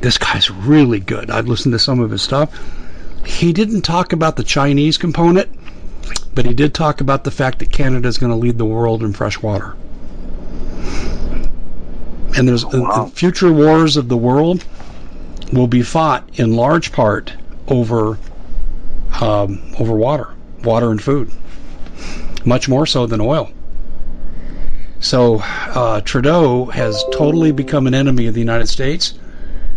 [0.00, 1.30] This guy's really good.
[1.30, 2.50] I've listened to some of his stuff.
[3.24, 5.48] He didn't talk about the Chinese component,
[6.34, 9.02] but he did talk about the fact that Canada is going to lead the world
[9.02, 9.74] in fresh water.
[12.36, 13.04] And there's Wow.
[13.04, 14.64] the future wars of the world
[15.52, 17.32] will be fought in large part
[17.68, 18.18] over
[19.20, 21.30] um, over water, water and food,
[22.44, 23.50] much more so than oil.
[25.00, 29.14] So uh, Trudeau has totally become an enemy of the United States.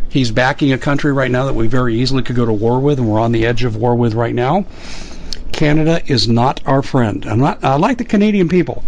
[0.10, 2.98] He's backing a country right now that we very easily could go to war with,
[2.98, 4.66] and we're on the edge of war with right now.
[5.52, 7.26] Canada is not our friend.
[7.26, 7.64] I'm not.
[7.64, 8.84] I like the Canadian people.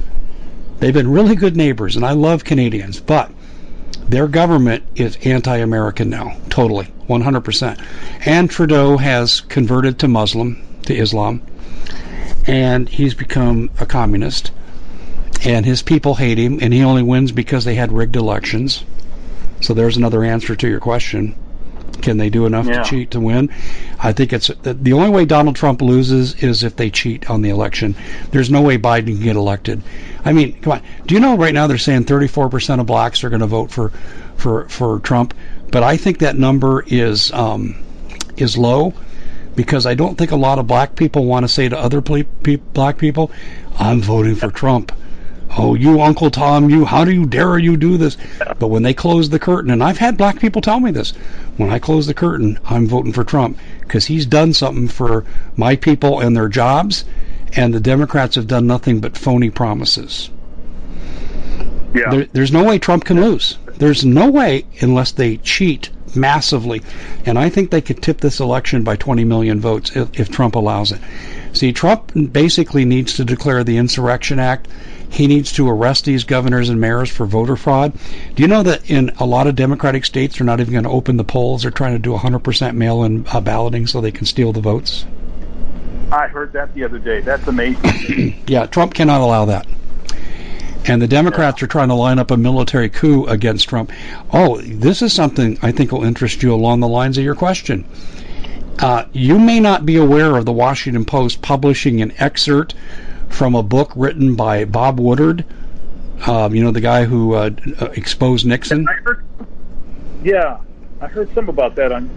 [0.80, 3.32] They've been really good neighbors, and I love Canadians, but
[4.08, 7.80] their government is anti-American now, totally, 100%.
[8.26, 11.42] And Trudeau has converted to Muslim, to Islam,
[12.48, 14.52] and he's become a communist.
[15.46, 18.84] And his people hate him, and he only wins because they had rigged elections.
[19.62, 21.36] So there's another answer to your question.
[22.02, 22.82] Can they do enough Yeah.
[22.82, 23.50] to cheat to win?
[24.00, 27.42] I think it's the, the only way Donald Trump loses is if they cheat on
[27.42, 27.96] the election.
[28.32, 29.82] There's no way Biden can get elected.
[30.24, 30.82] I mean, come on.
[31.08, 33.92] Do you know right now they're saying 34% of blacks are going to vote for
[34.38, 35.34] for for Trump,
[35.72, 37.76] but I think that number is um,
[38.38, 38.94] is low
[39.56, 42.24] because I don't think a lot of black people want to say to other ple-
[42.44, 43.32] pe- black people,
[43.78, 44.92] "I'm voting for Trump."
[45.58, 48.18] Oh, you Uncle Tom, you how do you dare you do this?
[48.60, 51.12] But when they close the curtain, and I've had black people tell me this,
[51.58, 55.76] when I close the curtain, I'm voting for Trump because he's done something for my
[55.76, 57.04] people and their jobs,
[57.56, 60.30] and the Democrats have done nothing but phony promises.
[61.96, 62.12] Yeah.
[62.12, 63.58] There, there's no way Trump can lose.
[63.80, 66.82] There's no way unless they cheat massively.
[67.26, 70.56] And I think they could tip this election by 20 million votes if, if Trump
[70.56, 71.00] allows it.
[71.54, 74.68] See, Trump basically needs to declare the Insurrection Act.
[75.10, 77.94] He needs to arrest these governors and mayors for voter fraud.
[78.36, 80.90] Do you know that in a lot of Democratic states, they're not even going to
[80.90, 81.64] open the polls?
[81.64, 85.06] They're trying to do 100% mail in uh, balloting so they can steal the votes?
[86.12, 87.22] I heard that the other day.
[87.22, 88.36] That's amazing.
[88.48, 89.68] Yeah, Trump cannot allow that.
[90.90, 93.92] And the Democrats are trying to line up a military coup against Trump.
[94.34, 97.86] Oh, this is something I think will interest you along the lines of your question.
[98.80, 102.74] Uh, you may not be aware of the Washington Post publishing an excerpt
[103.28, 105.46] from a book written by Bob Woodward.
[106.26, 108.88] Um, you know, the guy who uh, uh, exposed Nixon.
[110.24, 110.58] Yeah,
[111.02, 112.10] I heard some about that on.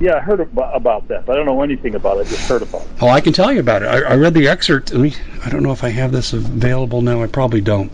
[0.00, 2.26] Yeah, I heard about, that, but I don't know anything about it.
[2.26, 2.88] I just heard about it.
[3.00, 3.86] Oh, I can tell you about it.
[3.86, 4.92] I, I read the excerpt.
[4.92, 5.14] Me,
[5.44, 7.22] I don't know if I have this available now.
[7.22, 7.92] I probably don't.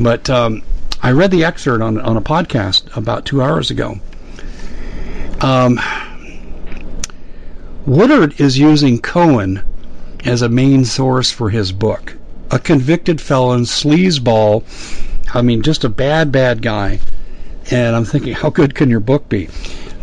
[0.00, 0.62] But um,
[1.02, 4.00] I read the excerpt on on a podcast about two hours ago.
[5.40, 5.78] Um,
[7.86, 9.62] Woodward is using Cohen
[10.24, 12.16] as a main source for his book.
[12.50, 14.64] A convicted felon, sleazeball.
[15.32, 16.98] I mean, just a bad, bad guy.
[17.70, 19.48] And I'm thinking, how good can your book be?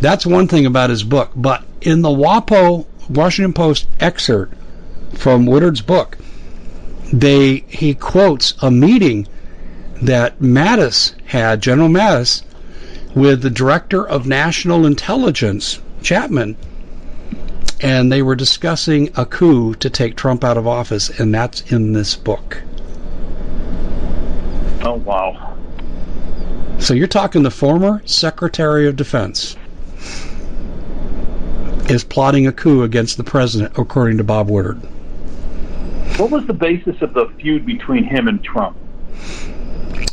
[0.04, 1.30] That's one thing about his book.
[1.34, 4.54] But in the WAPO Washington Post excerpt
[5.14, 6.18] from Woodward's book,
[7.10, 9.26] they he quotes a meeting
[10.02, 12.42] that Mattis had, General Mattis,
[13.14, 16.58] with the director of national intelligence, Chapman,
[17.80, 21.94] and they were discussing a coup to take Trump out of office, and that's in
[21.94, 22.60] this book.
[24.82, 25.56] Oh wow.
[26.78, 29.56] So you're talking the former Secretary of Defense
[31.88, 34.80] is plotting a coup against the president, according to Bob Woodward.
[36.18, 38.76] What was the basis of the feud between him and Trump?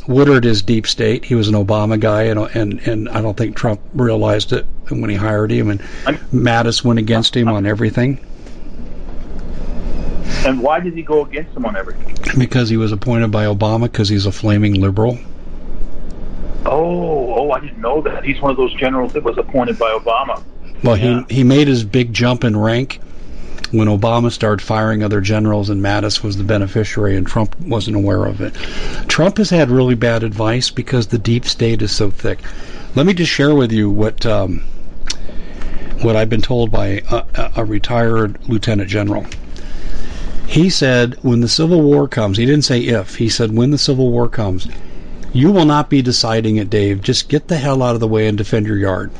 [0.08, 1.24] Woodward is deep state.
[1.24, 5.08] He was an Obama guy, and and, and I don't think Trump realized it when
[5.08, 5.70] he hired him.
[5.70, 8.18] And I'm, Mattis went against him on everything.
[10.44, 12.16] And why did he go against him on everything?
[12.36, 15.18] Because he was appointed by Obama because he's a flaming liberal.
[16.64, 18.24] Oh, oh, I didn't know that.
[18.24, 20.42] He's one of those generals that was appointed by Obama.
[20.82, 21.24] Well, yeah.
[21.28, 23.00] he he made his big jump in rank
[23.70, 28.26] when Obama started firing other generals, and Mattis was the beneficiary, and Trump wasn't aware
[28.26, 28.54] of it.
[29.08, 32.40] Trump has had really bad advice because the deep state is so thick.
[32.94, 34.62] Let me just share with you what um,
[36.02, 39.26] what I've been told by a, a retired lieutenant general.
[40.46, 43.78] He said, when the Civil War comes, he didn't say if, he said, when the
[43.78, 44.68] Civil War comes,
[45.32, 47.02] you will not be deciding it, Dave.
[47.02, 49.10] Just get the hell out of the way and defend your yard.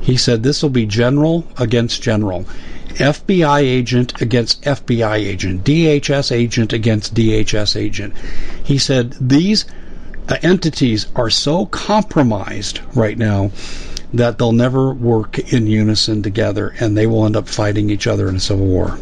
[0.00, 2.46] He said this will be general against general.
[2.94, 8.14] FBI agent against FBI agent, DHS agent against DHS agent.
[8.64, 9.66] He said these
[10.28, 13.50] uh, entities are so compromised right now
[14.12, 18.28] that they'll never work in unison together and they will end up fighting each other
[18.28, 18.98] in a civil war.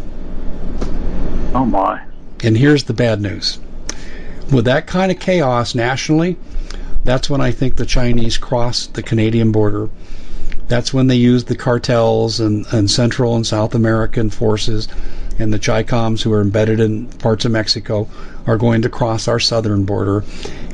[1.54, 2.02] Oh my.
[2.42, 3.58] And here's the bad news.
[4.50, 6.36] With that kind of chaos nationally,
[7.04, 9.88] that's when I think the Chinese crossed the Canadian border.
[10.68, 14.88] That's when they used the cartels and, and Central and South American forces
[15.38, 18.08] and the Chicoms who are embedded in parts of Mexico
[18.46, 20.24] are going to cross our southern border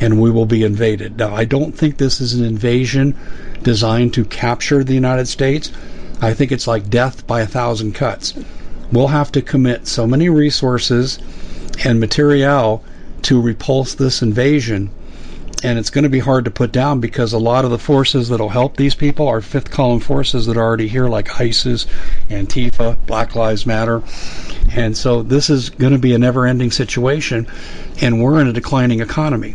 [0.00, 1.18] and we will be invaded.
[1.18, 3.16] Now, I don't think this is an invasion
[3.62, 5.70] designed to capture the United States.
[6.20, 8.34] I think it's like death by a thousand cuts
[8.92, 11.18] we'll have to commit so many resources
[11.84, 12.84] and material
[13.22, 14.90] to repulse this invasion.
[15.64, 18.28] And it's going to be hard to put down because a lot of the forces
[18.28, 21.86] that'll help these people are fifth column forces that are already here, like ISIS,
[22.28, 24.02] Antifa, Black Lives Matter.
[24.74, 27.46] And so this is going to be a never ending situation.
[28.00, 29.54] And we're in a declining economy.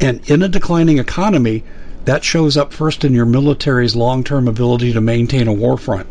[0.00, 1.64] And in a declining economy,
[2.04, 6.06] that shows up first in your military's long term ability to maintain a war front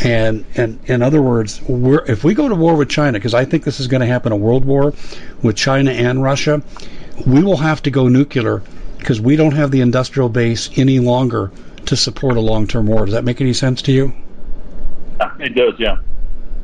[0.00, 3.64] and, and in other words, if we go to war with China, because I think
[3.64, 4.92] this is going to happen a world war
[5.42, 6.62] with China and Russia,
[7.26, 8.62] we will have to go nuclear
[8.98, 11.52] because we don't have the industrial base any longer
[11.86, 13.04] to support a long-term war.
[13.04, 14.12] Does that make any sense to you?
[15.38, 15.98] It does, yeah.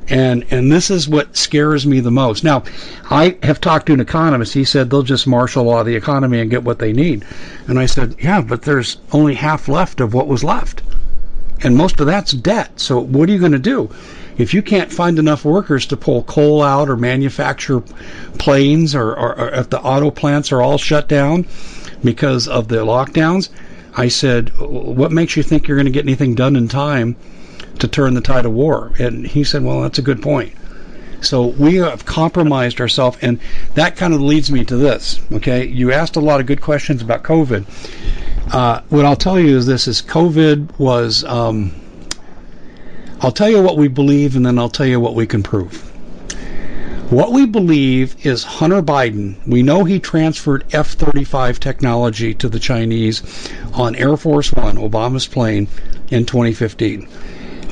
[0.09, 2.43] And and this is what scares me the most.
[2.43, 2.65] Now,
[3.11, 4.55] I have talked to an economist.
[4.55, 7.25] He said they'll just martial law the economy and get what they need.
[7.69, 10.83] And I said, yeah, but there's only half left of what was left
[11.63, 12.81] and most of that's debt.
[12.81, 13.91] So what are you going to do?
[14.39, 17.83] If you can't find enough workers to pull coal out or manufacture
[18.39, 21.47] planes or, or, or if the auto plants are all shut down
[22.03, 23.51] because of the lockdowns,
[23.95, 27.17] I said, what makes you think you're going to get anything done in time
[27.81, 28.93] to turn the tide of war?
[28.99, 30.55] And he said, well, that's a good point.
[31.23, 33.41] So we have compromised ourselves, and
[33.75, 35.21] that kind of leads me to this.
[35.33, 37.67] Okay, you asked a lot of good questions about COVID.
[38.53, 41.23] Uh, what I'll tell you is this: is COVID was.
[41.25, 41.73] Um,
[43.21, 45.87] I'll tell you what we believe, and then I'll tell you what we can prove.
[47.11, 52.59] What we believe is Hunter Biden, we know he transferred F 35 technology to the
[52.59, 53.23] Chinese
[53.73, 55.69] on Air Force One, Obama's plane,
[56.11, 57.09] in 2015.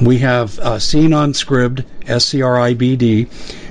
[0.02, 3.26] We have uh, seen on Scribd, S C R I B D,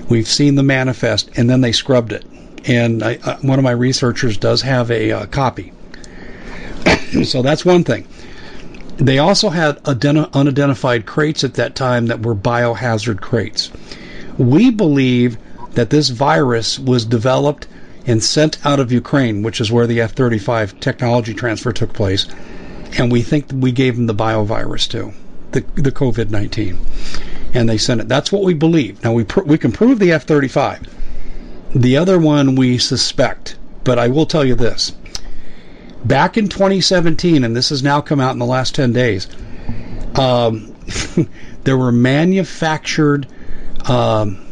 [0.10, 2.26] we've seen the manifest, and then they scrubbed it.
[2.66, 5.72] And I, uh, one of my researchers does have a uh, copy.
[7.24, 8.08] so that's one thing.
[8.98, 13.70] They also had unidentified crates at that time that were biohazard crates.
[14.38, 15.38] We believe
[15.74, 17.68] that this virus was developed
[18.08, 22.26] and sent out of Ukraine, which is where the F 35 technology transfer took place.
[22.98, 25.14] And we think we gave them the biovirus too,
[25.52, 26.80] the, the COVID 19.
[27.54, 28.08] And they sent it.
[28.08, 29.04] That's what we believe.
[29.04, 30.82] Now, we, pr- we can prove the F 35.
[31.76, 33.58] The other one we suspect.
[33.84, 34.94] But I will tell you this
[36.06, 39.28] back in 2017, and this has now come out in the last 10 days,
[40.16, 40.76] um,
[41.64, 43.28] there were manufactured
[43.86, 44.46] um,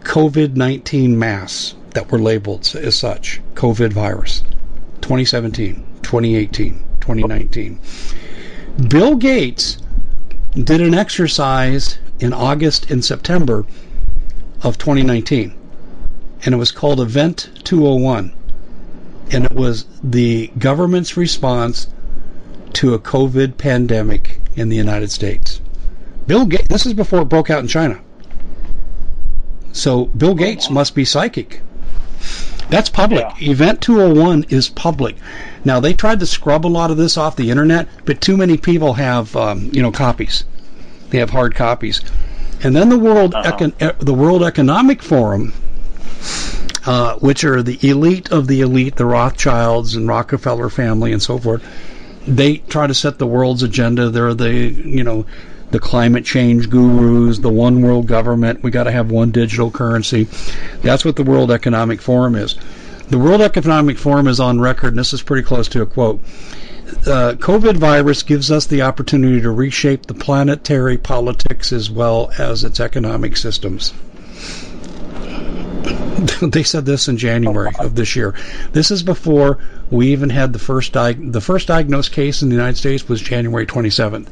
[0.00, 4.42] COVID 19 masks that were labeled as such COVID virus
[5.00, 7.80] 2017, 2018, 2019.
[8.88, 9.78] Bill Gates
[10.54, 13.64] did an exercise in August and September
[14.62, 15.54] of 2019,
[16.44, 18.32] and it was called Event 201
[19.30, 21.88] and it was the government's response
[22.74, 25.60] to a COVID pandemic in the United States.
[26.26, 28.00] Bill Gates, this is before it broke out in China.
[29.72, 31.60] So Bill Gates must be psychic.
[32.68, 33.24] That's public.
[33.38, 33.50] Yeah.
[33.52, 35.16] Event 201 is public.
[35.64, 38.56] Now they tried to scrub a lot of this off the internet, but too many
[38.56, 40.44] people have um, you know copies.
[41.10, 42.00] They have hard copies.
[42.62, 43.52] And then the World Uh-huh.
[43.52, 45.52] Econ- the World Economic Forum,
[46.86, 51.38] uh, which are the elite of the elite, the Rothschilds and Rockefeller family and so
[51.38, 51.64] forth.
[52.26, 54.10] They try to set the world's agenda.
[54.10, 55.26] They're the you know
[55.70, 58.62] the climate change gurus, the one world government.
[58.62, 60.28] We got to have one digital currency.
[60.82, 62.54] That's what the World Economic Forum is.
[63.08, 66.20] The World Economic Forum is on record, and this is pretty close to a quote.
[67.04, 72.62] Uh, COVID virus gives us the opportunity to reshape the planetary politics as well as
[72.62, 73.92] its economic systems.
[76.42, 78.34] they said this in January of this year.
[78.72, 79.58] This is before
[79.90, 83.20] we even had the first diag- the first diagnosed case in the United States was
[83.20, 84.26] January 27th,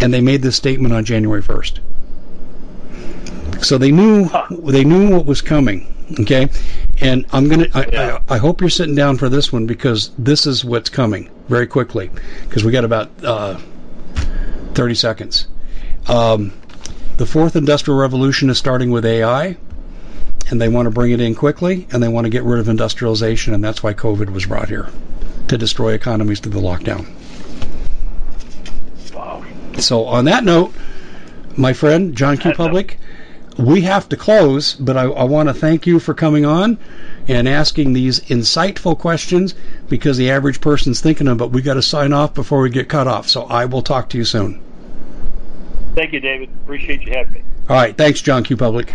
[0.00, 1.80] and they made this statement on January 1st.
[3.62, 5.94] So they knew they knew what was coming.
[6.20, 6.48] Okay,
[7.00, 7.66] and I'm gonna.
[7.74, 8.18] I, Yeah.
[8.28, 12.10] I, hope you're sitting down for this one because this is what's coming very quickly
[12.48, 13.58] because we got about uh,
[14.72, 15.48] 30 seconds.
[16.06, 16.52] Um,
[17.18, 19.58] the fourth industrial revolution is starting with AI,
[20.50, 22.68] and they want to bring it in quickly, and they want to get rid of
[22.68, 24.88] industrialization, and that's why COVID was brought here
[25.48, 27.06] to destroy economies through the lockdown.
[29.14, 29.44] Wow.
[29.78, 30.72] So, on that note,
[31.56, 32.52] my friend John Q.
[32.56, 32.98] Public,
[33.58, 36.78] we have to close, but I, I want to thank you for coming on
[37.26, 39.54] and asking these insightful questions
[39.88, 42.88] because the average person's thinking of, but we got to sign off before we get
[42.88, 43.28] cut off.
[43.28, 44.62] So, I will talk to you soon.
[45.94, 46.48] Thank you, David.
[46.62, 47.42] Appreciate you having me.
[47.68, 47.96] All right.
[47.96, 48.56] Thanks, John Q.
[48.56, 48.94] Public.